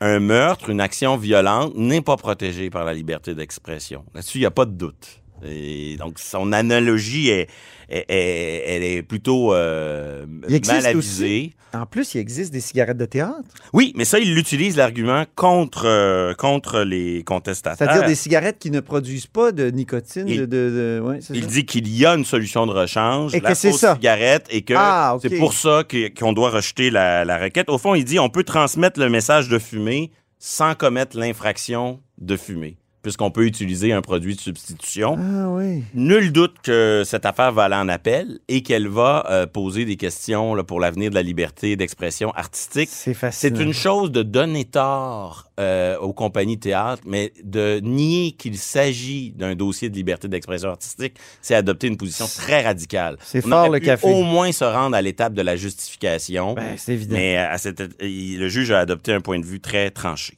un 0.00 0.20
meurtre, 0.20 0.70
une 0.70 0.80
action 0.80 1.16
violente 1.16 1.74
n'est 1.74 2.02
pas 2.02 2.16
protégée 2.16 2.70
par 2.70 2.84
la 2.84 2.94
liberté 2.94 3.34
d'expression. 3.34 4.04
Là-dessus, 4.14 4.38
il 4.38 4.42
n'y 4.42 4.46
a 4.46 4.50
pas 4.50 4.64
de 4.64 4.72
doute. 4.72 5.22
Et 5.44 5.96
donc, 5.98 6.18
son 6.18 6.52
analogie 6.52 7.28
est, 7.30 7.48
est- 7.88 8.04
est- 8.08 8.64
elle 8.66 8.82
est 8.82 9.02
plutôt 9.02 9.54
euh, 9.54 10.26
mal 10.26 10.86
avisée. 10.86 10.94
aussi. 10.96 11.52
En 11.74 11.84
plus, 11.84 12.14
il 12.14 12.18
existe 12.18 12.50
des 12.50 12.60
cigarettes 12.60 12.96
de 12.96 13.04
théâtre. 13.04 13.42
Oui, 13.74 13.92
mais 13.94 14.06
ça, 14.06 14.18
il 14.18 14.36
utilise 14.38 14.76
l'argument 14.76 15.24
contre, 15.36 15.84
euh, 15.84 16.32
contre 16.34 16.80
les 16.80 17.22
contestataires. 17.24 17.76
C'est-à-dire 17.86 18.08
des 18.08 18.14
cigarettes 18.14 18.58
qui 18.58 18.70
ne 18.70 18.80
produisent 18.80 19.26
pas 19.26 19.52
de 19.52 19.70
nicotine. 19.70 20.24
Il- 20.26 20.40
de, 20.40 20.46
de- 20.46 20.48
de- 20.48 21.00
ouais, 21.04 21.18
c'est 21.20 21.34
Il 21.34 21.42
ça? 21.44 21.48
dit 21.50 21.66
qu'il 21.66 21.86
y 21.94 22.06
a 22.06 22.14
une 22.14 22.24
solution 22.24 22.66
de 22.66 22.72
rechange, 22.72 23.34
Et 23.34 23.40
que 23.40 23.44
la 23.44 23.54
c'est 23.54 23.70
fausse 23.70 23.80
ça. 23.80 23.94
cigarette, 23.96 24.46
et 24.50 24.62
que 24.62 24.72
Ah, 24.76 25.12
ok. 25.16 25.20
c'est 25.22 25.36
pour 25.38 25.52
ça 25.52 25.84
que- 25.86 26.08
qu'on 26.18 26.32
doit 26.32 26.48
rejeter 26.50 26.88
la, 26.90 27.26
la 27.26 27.36
requête. 27.38 27.68
Au 27.68 27.76
fond, 27.76 27.94
il 27.94 28.04
dit 28.04 28.18
on 28.18 28.30
peut 28.30 28.44
transmettre 28.44 28.98
le 28.98 29.10
message 29.10 29.48
de 29.50 29.58
fumer 29.58 30.10
sans 30.38 30.74
commettre 30.74 31.18
l'infraction 31.18 32.00
de 32.16 32.36
fumer, 32.36 32.78
puisqu'on 33.02 33.30
peut 33.30 33.44
utiliser 33.46 33.92
un 33.92 34.02
produit 34.02 34.34
de 34.34 34.40
substitution. 34.40 35.16
Ah 35.18 35.48
oui. 35.50 35.84
Nul 35.94 36.32
doute 36.32 36.56
que 36.62 37.02
cette 37.04 37.24
affaire 37.26 37.52
va 37.52 37.64
aller 37.64 37.76
en 37.76 37.88
appel 37.88 38.40
et 38.48 38.62
qu'elle 38.62 38.88
va 38.88 39.24
euh, 39.30 39.46
poser 39.46 39.84
des 39.84 39.96
questions 39.96 40.54
là, 40.54 40.64
pour 40.64 40.80
l'avenir 40.80 41.10
de 41.10 41.14
la 41.14 41.22
liberté 41.22 41.76
d'expression 41.76 42.30
artistique. 42.32 42.88
C'est 42.90 43.12
C'est 43.12 43.14
fascinant. 43.14 43.60
une 43.60 43.72
chose 43.72 44.10
de 44.12 44.22
donner 44.22 44.64
tort 44.64 45.44
euh, 45.60 45.96
aux 45.98 46.12
compagnies 46.12 46.56
de 46.56 46.62
théâtre, 46.62 47.02
mais 47.06 47.32
de 47.42 47.80
nier 47.82 48.32
qu'il 48.32 48.56
s'agit 48.58 49.32
d'un 49.32 49.54
dossier 49.54 49.88
de 49.90 49.94
liberté 49.96 50.28
d'expression 50.28 50.70
artistique, 50.70 51.14
c'est 51.40 51.54
adopter 51.54 51.86
une 51.86 51.96
position 51.96 52.26
très 52.26 52.62
radicale. 52.62 53.16
C'est 53.22 53.40
fort, 53.40 53.68
le 53.68 53.78
café. 53.80 54.06
au 54.08 54.22
moins 54.22 54.52
se 54.52 54.64
rendre 54.64 54.96
à 54.96 55.02
l'étape 55.02 55.34
de 55.34 55.42
la 55.42 55.56
justification. 55.56 56.54
Ben, 56.54 56.74
c'est 56.76 56.92
évident. 56.94 57.16
Mais 57.16 57.38
euh, 57.38 57.50
à 57.50 57.58
cette, 57.58 57.82
le 58.00 58.48
juge 58.48 58.70
a 58.70 58.80
adopté 58.80 59.12
un 59.12 59.20
point 59.20 59.38
de 59.38 59.44
vue 59.46 59.60
très 59.60 59.90
tranché. 59.90 60.34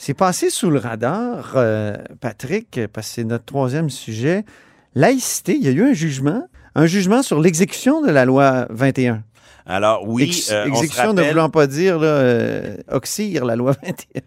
C'est 0.00 0.14
passé 0.14 0.48
sous 0.48 0.70
le 0.70 0.78
radar, 0.78 1.54
euh, 1.56 1.96
Patrick, 2.20 2.80
parce 2.92 3.08
que 3.08 3.14
c'est 3.14 3.24
notre 3.24 3.44
troisième 3.44 3.90
sujet. 3.90 4.44
Laïcité, 4.94 5.56
il 5.56 5.62
y 5.62 5.68
a 5.68 5.72
eu 5.72 5.82
un 5.82 5.92
jugement, 5.92 6.44
un 6.76 6.86
jugement 6.86 7.20
sur 7.24 7.40
l'exécution 7.40 8.00
de 8.00 8.10
la 8.10 8.24
loi 8.24 8.68
21. 8.70 9.24
Alors 9.66 10.08
oui, 10.08 10.24
Ex- 10.24 10.50
euh, 10.50 10.64
on 10.70 10.76
se 10.76 10.82
exécution 10.84 11.12
ne 11.12 11.22
voulant 11.22 11.50
pas 11.50 11.66
dire 11.66 11.98
là, 11.98 12.06
euh, 12.06 12.76
oxyre 12.90 13.44
la 13.44 13.54
loi 13.54 13.72
21, 13.84 14.22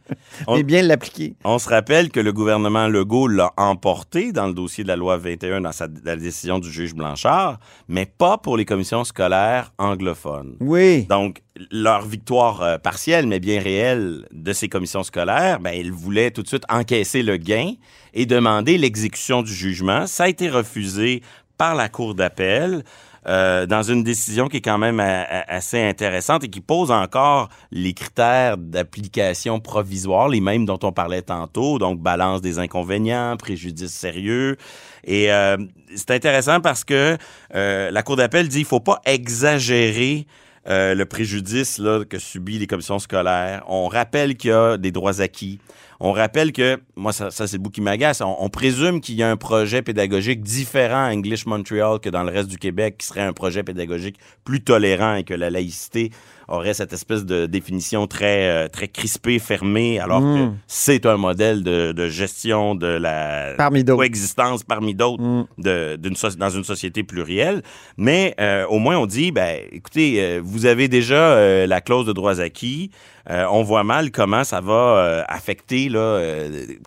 On- 0.48 0.56
mais 0.58 0.64
bien 0.64 0.84
l'appliquer. 0.84 1.34
On 1.44 1.58
se 1.58 1.68
rappelle 1.68 2.10
que 2.12 2.20
le 2.20 2.32
gouvernement 2.32 2.88
Legault 2.88 3.28
l'a 3.28 3.52
emporté 3.58 4.32
dans 4.32 4.46
le 4.48 4.54
dossier 4.54 4.84
de 4.84 4.88
la 4.88 4.96
loi 4.96 5.18
21 5.18 5.62
dans 5.62 5.72
sa, 5.72 5.88
dans 5.88 6.00
la 6.06 6.16
décision 6.16 6.60
du 6.60 6.72
juge 6.72 6.94
Blanchard, 6.94 7.60
mais 7.88 8.06
pas 8.06 8.38
pour 8.38 8.56
les 8.56 8.66
commissions 8.66 9.04
scolaires 9.04 9.74
anglophones. 9.80 10.58
Oui. 10.60 11.06
Donc, 11.10 11.42
leur 11.72 12.06
victoire 12.06 12.62
euh, 12.62 12.78
partielle, 12.78 13.26
mais 13.26 13.40
bien 13.40 13.60
réelle, 13.62 14.28
de 14.32 14.54
ces 14.54 14.70
commissions 14.70 15.04
scolaires, 15.04 15.60
ben, 15.60 15.74
ils 15.74 15.92
voulaient 15.92 16.32
tout 16.32 16.44
de 16.44 16.48
suite 16.48 16.64
encaisser 16.70 17.24
le 17.24 17.38
gain 17.38 17.74
et 18.14 18.26
demander 18.28 18.78
l'exécution 18.78 19.42
du 19.42 19.54
jugement. 19.54 20.06
Ça 20.06 20.26
a 20.26 20.28
été 20.28 20.50
refusé 20.50 21.22
par 21.58 21.74
la 21.76 21.90
Cour 21.90 22.14
d'appel. 22.16 22.84
Euh, 23.28 23.66
dans 23.66 23.84
une 23.84 24.04
décision 24.04 24.48
qui 24.48 24.58
est 24.58 24.62
quand 24.62 24.78
même 24.78 25.00
a- 25.00 25.22
a- 25.22 25.54
assez 25.56 25.82
intéressante 25.82 26.44
et 26.44 26.50
qui 26.50 26.62
pose 26.62 26.90
encore 26.92 27.50
les 27.72 27.94
critères 27.94 28.58
d'application 28.58 29.60
provisoire, 29.60 30.28
les 30.28 30.42
mêmes 30.42 30.66
dont 30.66 30.80
on 30.84 30.92
parlait 30.92 31.22
tantôt, 31.22 31.78
donc 31.78 32.00
balance 32.00 32.42
des 32.42 32.58
inconvénients, 32.60 33.38
préjudice 33.38 33.92
sérieux. 33.92 34.58
Et 35.04 35.32
euh, 35.32 35.58
c'est 35.96 36.12
intéressant 36.12 36.62
parce 36.62 36.84
que 36.84 37.18
euh, 37.56 37.92
la 37.92 38.04
Cour 38.04 38.16
d'appel 38.16 38.48
dit 38.48 38.58
qu'il 38.58 38.66
faut 38.66 38.80
pas 38.80 39.02
exagérer 39.06 40.26
euh, 40.68 40.94
le 40.94 41.06
préjudice 41.06 41.82
que 42.10 42.20
subit 42.20 42.60
les 42.60 42.68
commissions 42.68 43.00
scolaires. 43.00 43.64
On 43.68 43.88
rappelle 43.88 44.36
qu'il 44.36 44.52
y 44.52 44.54
a 44.54 44.78
des 44.78 44.92
droits 44.92 45.20
acquis. 45.22 45.60
On 46.04 46.14
rappelle 46.14 46.52
que, 46.52 46.80
moi, 46.96 47.14
ça, 47.14 47.30
c'est 47.30 47.54
le 47.54 47.60
bout 47.60 47.70
qui 47.70 47.80
m'agace, 47.80 48.22
on, 48.22 48.36
on 48.40 48.50
présume 48.50 49.02
qu'il 49.02 49.14
y 49.14 49.22
a 49.22 49.30
un 49.30 49.38
projet 49.38 49.84
pédagogique 49.84 50.42
différent 50.42 51.06
à 51.06 51.14
English 51.14 51.46
Montreal 51.46 52.00
que 52.00 52.10
dans 52.10 52.24
le 52.24 52.32
reste 52.32 52.50
du 52.50 52.58
Québec, 52.58 52.98
qui 52.98 53.06
serait 53.06 53.22
un 53.22 53.34
projet 53.34 53.62
pédagogique 53.62 54.18
plus 54.44 54.64
tolérant 54.64 55.14
et 55.14 55.24
que 55.24 55.36
la 55.36 55.52
laïcité 55.52 56.10
aurait 56.52 56.74
cette 56.74 56.94
espèce 56.94 57.26
de 57.26 57.46
définition 57.46 58.06
très, 58.08 58.48
euh, 58.50 58.68
très 58.68 58.88
crispée, 58.88 59.40
fermée, 59.40 60.00
alors 60.00 60.20
que 60.22 60.46
Mm. 60.46 60.58
c'est 60.68 61.06
un 61.06 61.18
modèle 61.18 61.64
de, 61.64 61.92
de 61.92 62.08
gestion 62.08 62.76
de 62.76 62.88
la 62.88 63.54
Parmi 63.58 63.84
coexistence 63.84 64.64
parmi 64.64 64.94
d'autres 64.94 65.24
Mm. 65.24 65.46
de- 65.58 65.96
d'une 65.96 66.16
so- 66.16 66.36
dans 66.38 66.50
une 66.50 66.64
société 66.64 67.04
plurielle. 67.04 67.62
Mais 67.98 68.36
euh, 68.40 68.66
au 68.68 68.80
moins, 68.80 68.98
on 68.98 69.06
dit, 69.06 69.32
ben, 69.32 69.60
écoutez, 69.72 70.22
euh, 70.22 70.42
vous 70.44 70.66
avez 70.66 70.88
déjà 70.88 71.16
euh, 71.34 71.66
la 71.68 71.82
clause 71.82 72.06
de 72.06 72.14
droits 72.14 72.40
acquis. 72.40 72.92
On 73.30 73.62
voit 73.62 73.84
mal 73.84 74.10
comment 74.10 74.44
ça 74.44 74.62
va 74.62 75.24
affecter 75.30 75.90
là, 75.90 76.20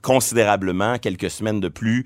considérablement, 0.03 0.98
quelques 0.98 1.31
semaines 1.31 1.61
de 1.61 1.68
plus, 1.68 2.05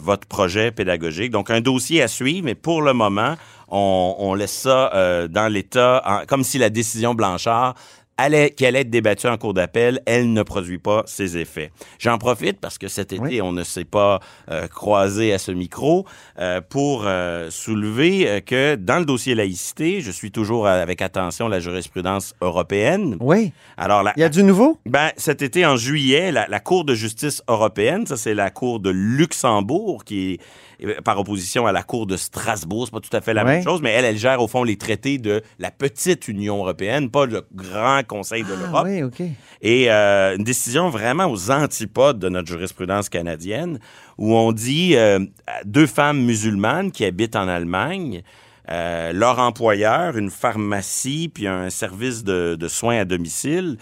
votre 0.00 0.26
projet 0.28 0.70
pédagogique. 0.70 1.30
Donc, 1.32 1.50
un 1.50 1.60
dossier 1.60 2.00
à 2.02 2.08
suivre, 2.08 2.44
mais 2.44 2.54
pour 2.54 2.82
le 2.82 2.92
moment, 2.92 3.34
on, 3.70 4.16
on 4.18 4.34
laisse 4.34 4.52
ça 4.52 4.90
euh, 4.94 5.28
dans 5.28 5.52
l'État, 5.52 6.24
comme 6.28 6.44
si 6.44 6.58
la 6.58 6.70
décision 6.70 7.14
Blanchard 7.14 7.74
allait, 8.18 8.50
qui 8.50 8.66
allait 8.66 8.80
être 8.80 8.90
débattue 8.90 9.28
en 9.28 9.38
cours 9.38 9.54
d'appel, 9.54 10.02
elle 10.04 10.32
ne 10.32 10.42
produit 10.42 10.78
pas 10.78 11.02
ses 11.06 11.38
effets. 11.38 11.70
J'en 11.98 12.18
profite 12.18 12.60
parce 12.60 12.76
que 12.76 12.88
cet 12.88 13.12
été, 13.14 13.22
Oui. 13.22 13.40
on 13.40 13.52
ne 13.52 13.62
s'est 13.64 13.84
pas 13.86 14.20
euh, 14.50 14.66
croisé 14.68 15.32
à 15.32 15.38
ce 15.38 15.52
micro 15.52 16.04
euh, 16.38 16.60
pour 16.60 17.04
euh, 17.06 17.48
soulever 17.50 18.42
que 18.44 18.74
dans 18.74 18.98
le 18.98 19.04
dossier 19.06 19.34
laïcité, 19.34 20.00
je 20.02 20.10
suis 20.10 20.30
toujours 20.30 20.66
avec 20.66 21.00
attention 21.00 21.48
la 21.48 21.60
jurisprudence 21.60 22.34
européenne. 22.42 23.16
Oui. 23.20 23.52
Alors, 23.76 24.02
la, 24.02 24.12
Il 24.16 24.20
y 24.20 24.24
a 24.24 24.28
du 24.28 24.42
nouveau? 24.42 24.78
ben, 24.84 25.10
cet 25.16 25.40
été, 25.40 25.64
en 25.64 25.76
juillet, 25.76 26.32
la, 26.32 26.46
la 26.48 26.60
Cour 26.60 26.84
de 26.84 26.94
justice 26.94 27.42
européenne, 27.48 28.06
ça 28.06 28.16
c'est 28.16 28.34
la 28.34 28.50
Cour 28.50 28.80
de 28.80 28.90
Luxembourg, 28.90 30.04
qui 30.04 30.32
est 30.80 31.00
par 31.04 31.18
opposition 31.18 31.66
à 31.66 31.72
la 31.72 31.82
Cour 31.82 32.06
de 32.06 32.16
Strasbourg, 32.16 32.84
c'est 32.86 32.92
pas 32.92 33.00
tout 33.00 33.16
à 33.16 33.20
fait 33.20 33.34
la 33.34 33.42
même 33.44 33.64
chose, 33.64 33.82
mais 33.82 33.90
elle, 33.90 34.04
elle 34.04 34.16
gère 34.16 34.40
au 34.40 34.46
fond 34.46 34.62
les 34.62 34.76
traités 34.76 35.18
de 35.18 35.42
la 35.58 35.70
petite 35.72 36.28
Union 36.28 36.58
européenne, 36.58 37.10
pas 37.10 37.26
le 37.26 37.44
grand 37.52 38.02
Conseil 38.08 38.42
de 38.42 38.52
Ah, 38.52 38.56
l'Europe. 38.66 38.86
oui, 38.88 39.02
OK. 39.04 39.22
Et 39.62 39.90
euh, 39.92 40.36
une 40.36 40.42
décision 40.42 40.88
vraiment 40.90 41.26
aux 41.26 41.50
antipodes 41.52 42.18
de 42.18 42.28
notre 42.28 42.48
jurisprudence 42.48 43.08
canadienne, 43.08 43.78
où 44.18 44.34
on 44.34 44.50
dit 44.50 44.96
euh, 44.96 45.20
deux 45.64 45.86
femmes 45.86 46.20
musulmanes 46.24 46.90
qui 46.90 47.04
habitent 47.04 47.36
en 47.36 47.46
Allemagne, 47.46 48.22
euh, 48.70 49.12
leur 49.12 49.38
employeur, 49.38 50.16
une 50.16 50.30
pharmacie, 50.30 51.30
puis 51.32 51.46
un 51.46 51.70
service 51.70 52.24
de, 52.24 52.56
de 52.58 52.68
soins 52.68 52.98
à 52.98 53.04
domicile, 53.04 53.76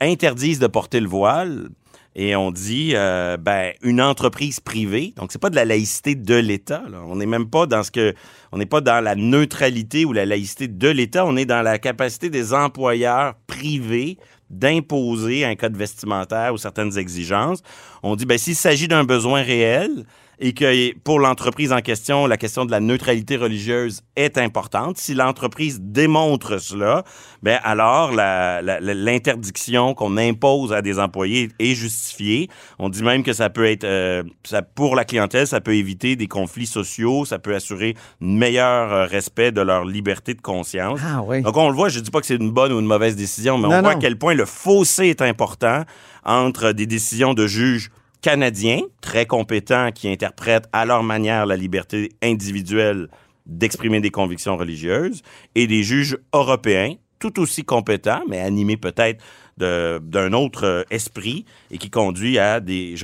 interdisent 0.00 0.60
de 0.60 0.68
porter 0.68 1.00
le 1.00 1.08
voile. 1.08 1.68
Et 2.16 2.36
on 2.36 2.52
dit, 2.52 2.92
euh, 2.94 3.36
ben, 3.36 3.72
une 3.82 4.00
entreprise 4.00 4.60
privée. 4.60 5.12
Donc, 5.16 5.32
c'est 5.32 5.40
pas 5.40 5.50
de 5.50 5.56
la 5.56 5.64
laïcité 5.64 6.14
de 6.14 6.36
l'État. 6.36 6.82
On 7.06 7.16
n'est 7.16 7.26
même 7.26 7.50
pas 7.50 7.66
dans 7.66 7.82
ce 7.82 7.90
que, 7.90 8.14
on 8.52 8.58
n'est 8.58 8.66
pas 8.66 8.80
dans 8.80 9.02
la 9.02 9.16
neutralité 9.16 10.04
ou 10.04 10.12
la 10.12 10.24
laïcité 10.24 10.68
de 10.68 10.88
l'État. 10.88 11.26
On 11.26 11.36
est 11.36 11.44
dans 11.44 11.62
la 11.62 11.78
capacité 11.78 12.30
des 12.30 12.54
employeurs 12.54 13.34
privés 13.48 14.18
d'imposer 14.48 15.44
un 15.44 15.56
code 15.56 15.76
vestimentaire 15.76 16.54
ou 16.54 16.58
certaines 16.58 16.96
exigences. 16.96 17.62
On 18.04 18.14
dit, 18.14 18.26
ben, 18.26 18.38
s'il 18.38 18.54
s'agit 18.54 18.86
d'un 18.86 19.04
besoin 19.04 19.42
réel, 19.42 20.04
et 20.38 20.52
que 20.52 20.92
pour 21.00 21.20
l'entreprise 21.20 21.72
en 21.72 21.80
question, 21.80 22.26
la 22.26 22.36
question 22.36 22.64
de 22.64 22.70
la 22.70 22.80
neutralité 22.80 23.36
religieuse 23.36 24.02
est 24.16 24.38
importante. 24.38 24.98
Si 24.98 25.14
l'entreprise 25.14 25.80
démontre 25.80 26.58
cela, 26.58 27.04
ben 27.42 27.58
alors 27.62 28.10
l'interdiction 28.12 29.94
qu'on 29.94 30.16
impose 30.16 30.72
à 30.72 30.82
des 30.82 30.98
employés 30.98 31.50
est 31.58 31.74
justifiée. 31.74 32.48
On 32.78 32.88
dit 32.88 33.02
même 33.02 33.22
que 33.22 33.32
ça 33.32 33.50
peut 33.50 33.66
être, 33.66 33.84
euh, 33.84 34.22
ça, 34.44 34.62
pour 34.62 34.96
la 34.96 35.04
clientèle, 35.04 35.46
ça 35.46 35.60
peut 35.60 35.74
éviter 35.76 36.16
des 36.16 36.26
conflits 36.28 36.66
sociaux, 36.66 37.24
ça 37.24 37.38
peut 37.38 37.54
assurer 37.54 37.94
un 38.22 38.26
meilleur 38.26 38.92
euh, 38.92 39.06
respect 39.06 39.52
de 39.52 39.60
leur 39.60 39.84
liberté 39.84 40.34
de 40.34 40.40
conscience. 40.40 41.00
Ah 41.04 41.22
oui. 41.24 41.42
Donc 41.42 41.56
on 41.56 41.68
le 41.68 41.74
voit, 41.74 41.88
je 41.88 42.00
dis 42.00 42.10
pas 42.10 42.20
que 42.20 42.26
c'est 42.26 42.36
une 42.36 42.50
bonne 42.50 42.72
ou 42.72 42.80
une 42.80 42.86
mauvaise 42.86 43.16
décision, 43.16 43.56
mais 43.58 43.68
Non, 43.68 43.76
on 43.76 43.80
voit 43.80 43.92
non. 43.92 43.98
à 43.98 44.00
quel 44.00 44.16
point 44.18 44.34
le 44.34 44.44
fossé 44.46 45.06
est 45.06 45.22
important 45.22 45.82
entre 46.24 46.72
des 46.72 46.86
décisions 46.86 47.34
de 47.34 47.46
juges 47.46 47.90
canadiens, 48.24 48.80
très 49.02 49.26
compétents, 49.26 49.92
qui 49.92 50.08
interprètent 50.08 50.66
à 50.72 50.86
leur 50.86 51.02
manière 51.02 51.44
la 51.44 51.58
liberté 51.58 52.08
individuelle 52.22 53.08
d'exprimer 53.44 54.00
des 54.00 54.10
convictions 54.10 54.56
religieuses, 54.56 55.20
et 55.54 55.66
des 55.66 55.82
juges 55.82 56.16
européens, 56.32 56.94
tout 57.18 57.38
aussi 57.38 57.64
compétents, 57.64 58.22
mais 58.26 58.40
animés 58.40 58.78
peut-être 58.78 59.22
d'un 59.58 60.32
autre 60.32 60.64
euh, 60.64 60.82
esprit, 60.90 61.44
et 61.70 61.76
qui 61.76 61.90
conduit 61.90 62.38
à 62.38 62.60
des, 62.60 62.96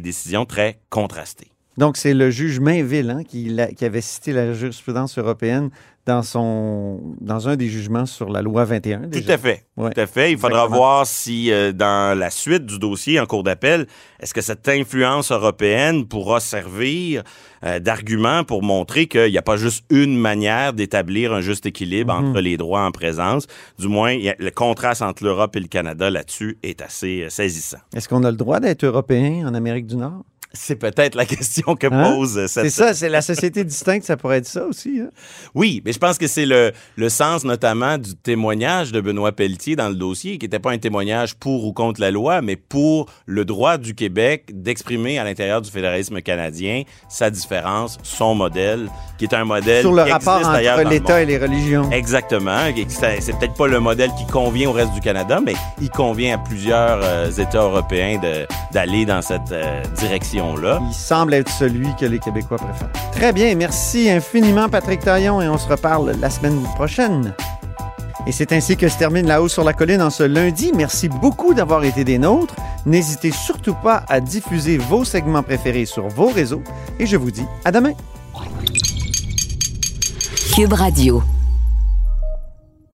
décisions 0.00 0.46
très 0.46 0.80
contrastées. 0.88 1.50
Donc, 1.76 1.98
c'est 1.98 2.14
le 2.14 2.30
juge 2.30 2.58
Mainville 2.58 3.10
hein, 3.10 3.24
qui, 3.24 3.54
qui 3.76 3.84
avait 3.84 4.00
cité 4.00 4.32
la 4.32 4.54
jurisprudence 4.54 5.18
européenne 5.18 5.68
dans, 6.08 6.22
son, 6.22 7.00
dans 7.20 7.48
un 7.48 7.56
des 7.56 7.68
jugements 7.68 8.06
sur 8.06 8.30
la 8.30 8.40
loi 8.42 8.64
21. 8.64 9.02
Tout 9.10 9.18
à 9.28 9.36
fait. 9.38 9.66
Ouais. 9.76 9.90
Tout 9.92 10.00
à 10.00 10.06
fait. 10.06 10.32
Il 10.32 10.38
faudra 10.38 10.66
voir 10.66 11.06
si, 11.06 11.52
euh, 11.52 11.72
dans 11.72 12.18
la 12.18 12.30
suite 12.30 12.64
du 12.64 12.78
dossier 12.78 13.20
en 13.20 13.26
cours 13.26 13.42
d'appel, 13.44 13.86
est-ce 14.18 14.32
que 14.32 14.40
cette 14.40 14.66
influence 14.68 15.30
européenne 15.30 16.06
pourra 16.06 16.40
servir 16.40 17.22
euh, 17.64 17.78
d'argument 17.78 18.42
pour 18.44 18.62
montrer 18.62 19.06
qu'il 19.06 19.30
n'y 19.30 19.36
a 19.38 19.42
pas 19.42 19.56
juste 19.58 19.84
une 19.90 20.16
manière 20.16 20.72
d'établir 20.72 21.34
un 21.34 21.40
juste 21.42 21.66
équilibre 21.66 22.14
Mhm. 22.14 22.28
entre 22.30 22.40
les 22.40 22.56
droits 22.56 22.84
en 22.86 22.90
présence. 22.92 23.46
Du 23.78 23.88
moins, 23.88 24.12
a- 24.12 24.34
le 24.38 24.50
contraste 24.50 25.02
entre 25.02 25.24
l'Europe 25.24 25.56
et 25.56 25.60
le 25.60 25.68
Canada 25.68 26.08
là-dessus 26.08 26.58
est 26.62 26.80
assez 26.80 27.24
euh, 27.24 27.28
saisissant. 27.28 27.78
Est-ce 27.94 28.08
qu'on 28.08 28.24
a 28.24 28.30
le 28.30 28.36
droit 28.36 28.60
d'être 28.60 28.84
européen 28.84 29.46
en 29.46 29.52
Amérique 29.54 29.86
du 29.86 29.96
Nord? 29.96 30.22
C'est 30.52 30.76
peut-être 30.76 31.14
la 31.14 31.24
question 31.26 31.74
que 31.74 31.86
Hein? 31.92 32.14
pose 32.14 32.46
cette... 32.46 32.64
C'est 32.64 32.70
ça, 32.70 32.94
c'est 32.94 33.08
la 33.08 33.22
société 33.22 33.64
distincte, 33.64 34.04
ça 34.06 34.16
pourrait 34.16 34.38
être 34.38 34.46
ça 34.46 34.64
aussi. 34.66 35.00
hein? 35.00 35.10
Oui, 35.54 35.82
mais 35.84 35.92
je 35.92 35.98
pense 35.98 36.18
que 36.18 36.26
c'est 36.26 36.46
le, 36.46 36.72
le 36.96 37.08
sens 37.08 37.44
notamment 37.44 37.98
du 37.98 38.14
témoignage 38.14 38.92
de 38.92 39.00
Benoît 39.00 39.32
Pelletier 39.32 39.76
dans 39.76 39.88
le 39.88 39.94
dossier, 39.94 40.38
qui 40.38 40.46
n'était 40.46 40.58
pas 40.58 40.70
un 40.72 40.78
témoignage 40.78 41.34
pour 41.34 41.64
ou 41.64 41.72
contre 41.72 42.00
la 42.00 42.10
loi, 42.10 42.42
mais 42.42 42.56
pour 42.56 43.06
le 43.26 43.44
droit 43.44 43.78
du 43.78 43.94
Québec 43.94 44.46
d'exprimer 44.52 45.18
à 45.18 45.24
l'intérieur 45.24 45.62
du 45.62 45.70
fédéralisme 45.70 46.20
canadien 46.20 46.82
sa 47.08 47.30
différence, 47.30 47.98
son 48.02 48.34
modèle, 48.34 48.88
qui 49.18 49.24
est 49.24 49.34
un 49.34 49.44
modèle 49.44 49.82
Sur 49.82 49.92
le 49.92 50.04
qui 50.04 50.10
rapport 50.12 50.46
entre 50.46 50.84
le 50.84 50.90
l'État 50.90 51.22
et 51.22 51.26
les 51.26 51.38
religions. 51.38 51.90
Exactement. 51.90 52.68
C'est 53.20 53.38
peut-être 53.38 53.54
pas 53.54 53.66
le 53.66 53.80
modèle 53.80 54.10
qui 54.18 54.26
convient 54.26 54.68
au 54.68 54.72
reste 54.72 54.92
du 54.92 55.00
Canada, 55.00 55.40
mais 55.44 55.54
il 55.80 55.90
convient 55.90 56.36
à 56.36 56.38
plusieurs 56.38 57.00
euh, 57.02 57.30
États 57.30 57.62
européens 57.62 58.20
d'aller 58.72 59.04
dans 59.04 59.22
cette 59.22 59.52
euh, 59.52 59.82
Il 60.40 60.94
semble 60.94 61.34
être 61.34 61.50
celui 61.50 61.88
que 61.96 62.06
les 62.06 62.18
Québécois 62.18 62.58
préfèrent. 62.58 62.90
Très 63.12 63.32
bien, 63.32 63.54
merci 63.54 64.08
infiniment 64.08 64.68
Patrick 64.68 65.00
Taillon 65.00 65.42
et 65.42 65.48
on 65.48 65.58
se 65.58 65.68
reparle 65.68 66.14
la 66.20 66.30
semaine 66.30 66.62
prochaine. 66.74 67.34
Et 68.26 68.32
c'est 68.32 68.52
ainsi 68.52 68.76
que 68.76 68.88
se 68.88 68.98
termine 68.98 69.26
La 69.26 69.42
Haut 69.42 69.48
sur 69.48 69.64
la 69.64 69.72
Colline 69.72 70.02
en 70.02 70.10
ce 70.10 70.22
lundi. 70.22 70.70
Merci 70.76 71.08
beaucoup 71.08 71.54
d'avoir 71.54 71.82
été 71.84 72.04
des 72.04 72.18
nôtres. 72.18 72.54
N'hésitez 72.86 73.32
surtout 73.32 73.74
pas 73.74 74.04
à 74.08 74.20
diffuser 74.20 74.78
vos 74.78 75.04
segments 75.04 75.42
préférés 75.42 75.86
sur 75.86 76.08
vos 76.08 76.28
réseaux 76.28 76.62
et 76.98 77.06
je 77.06 77.16
vous 77.16 77.30
dis 77.30 77.46
à 77.64 77.72
demain. 77.72 77.92
Cube 80.54 80.72
Radio. 80.72 81.22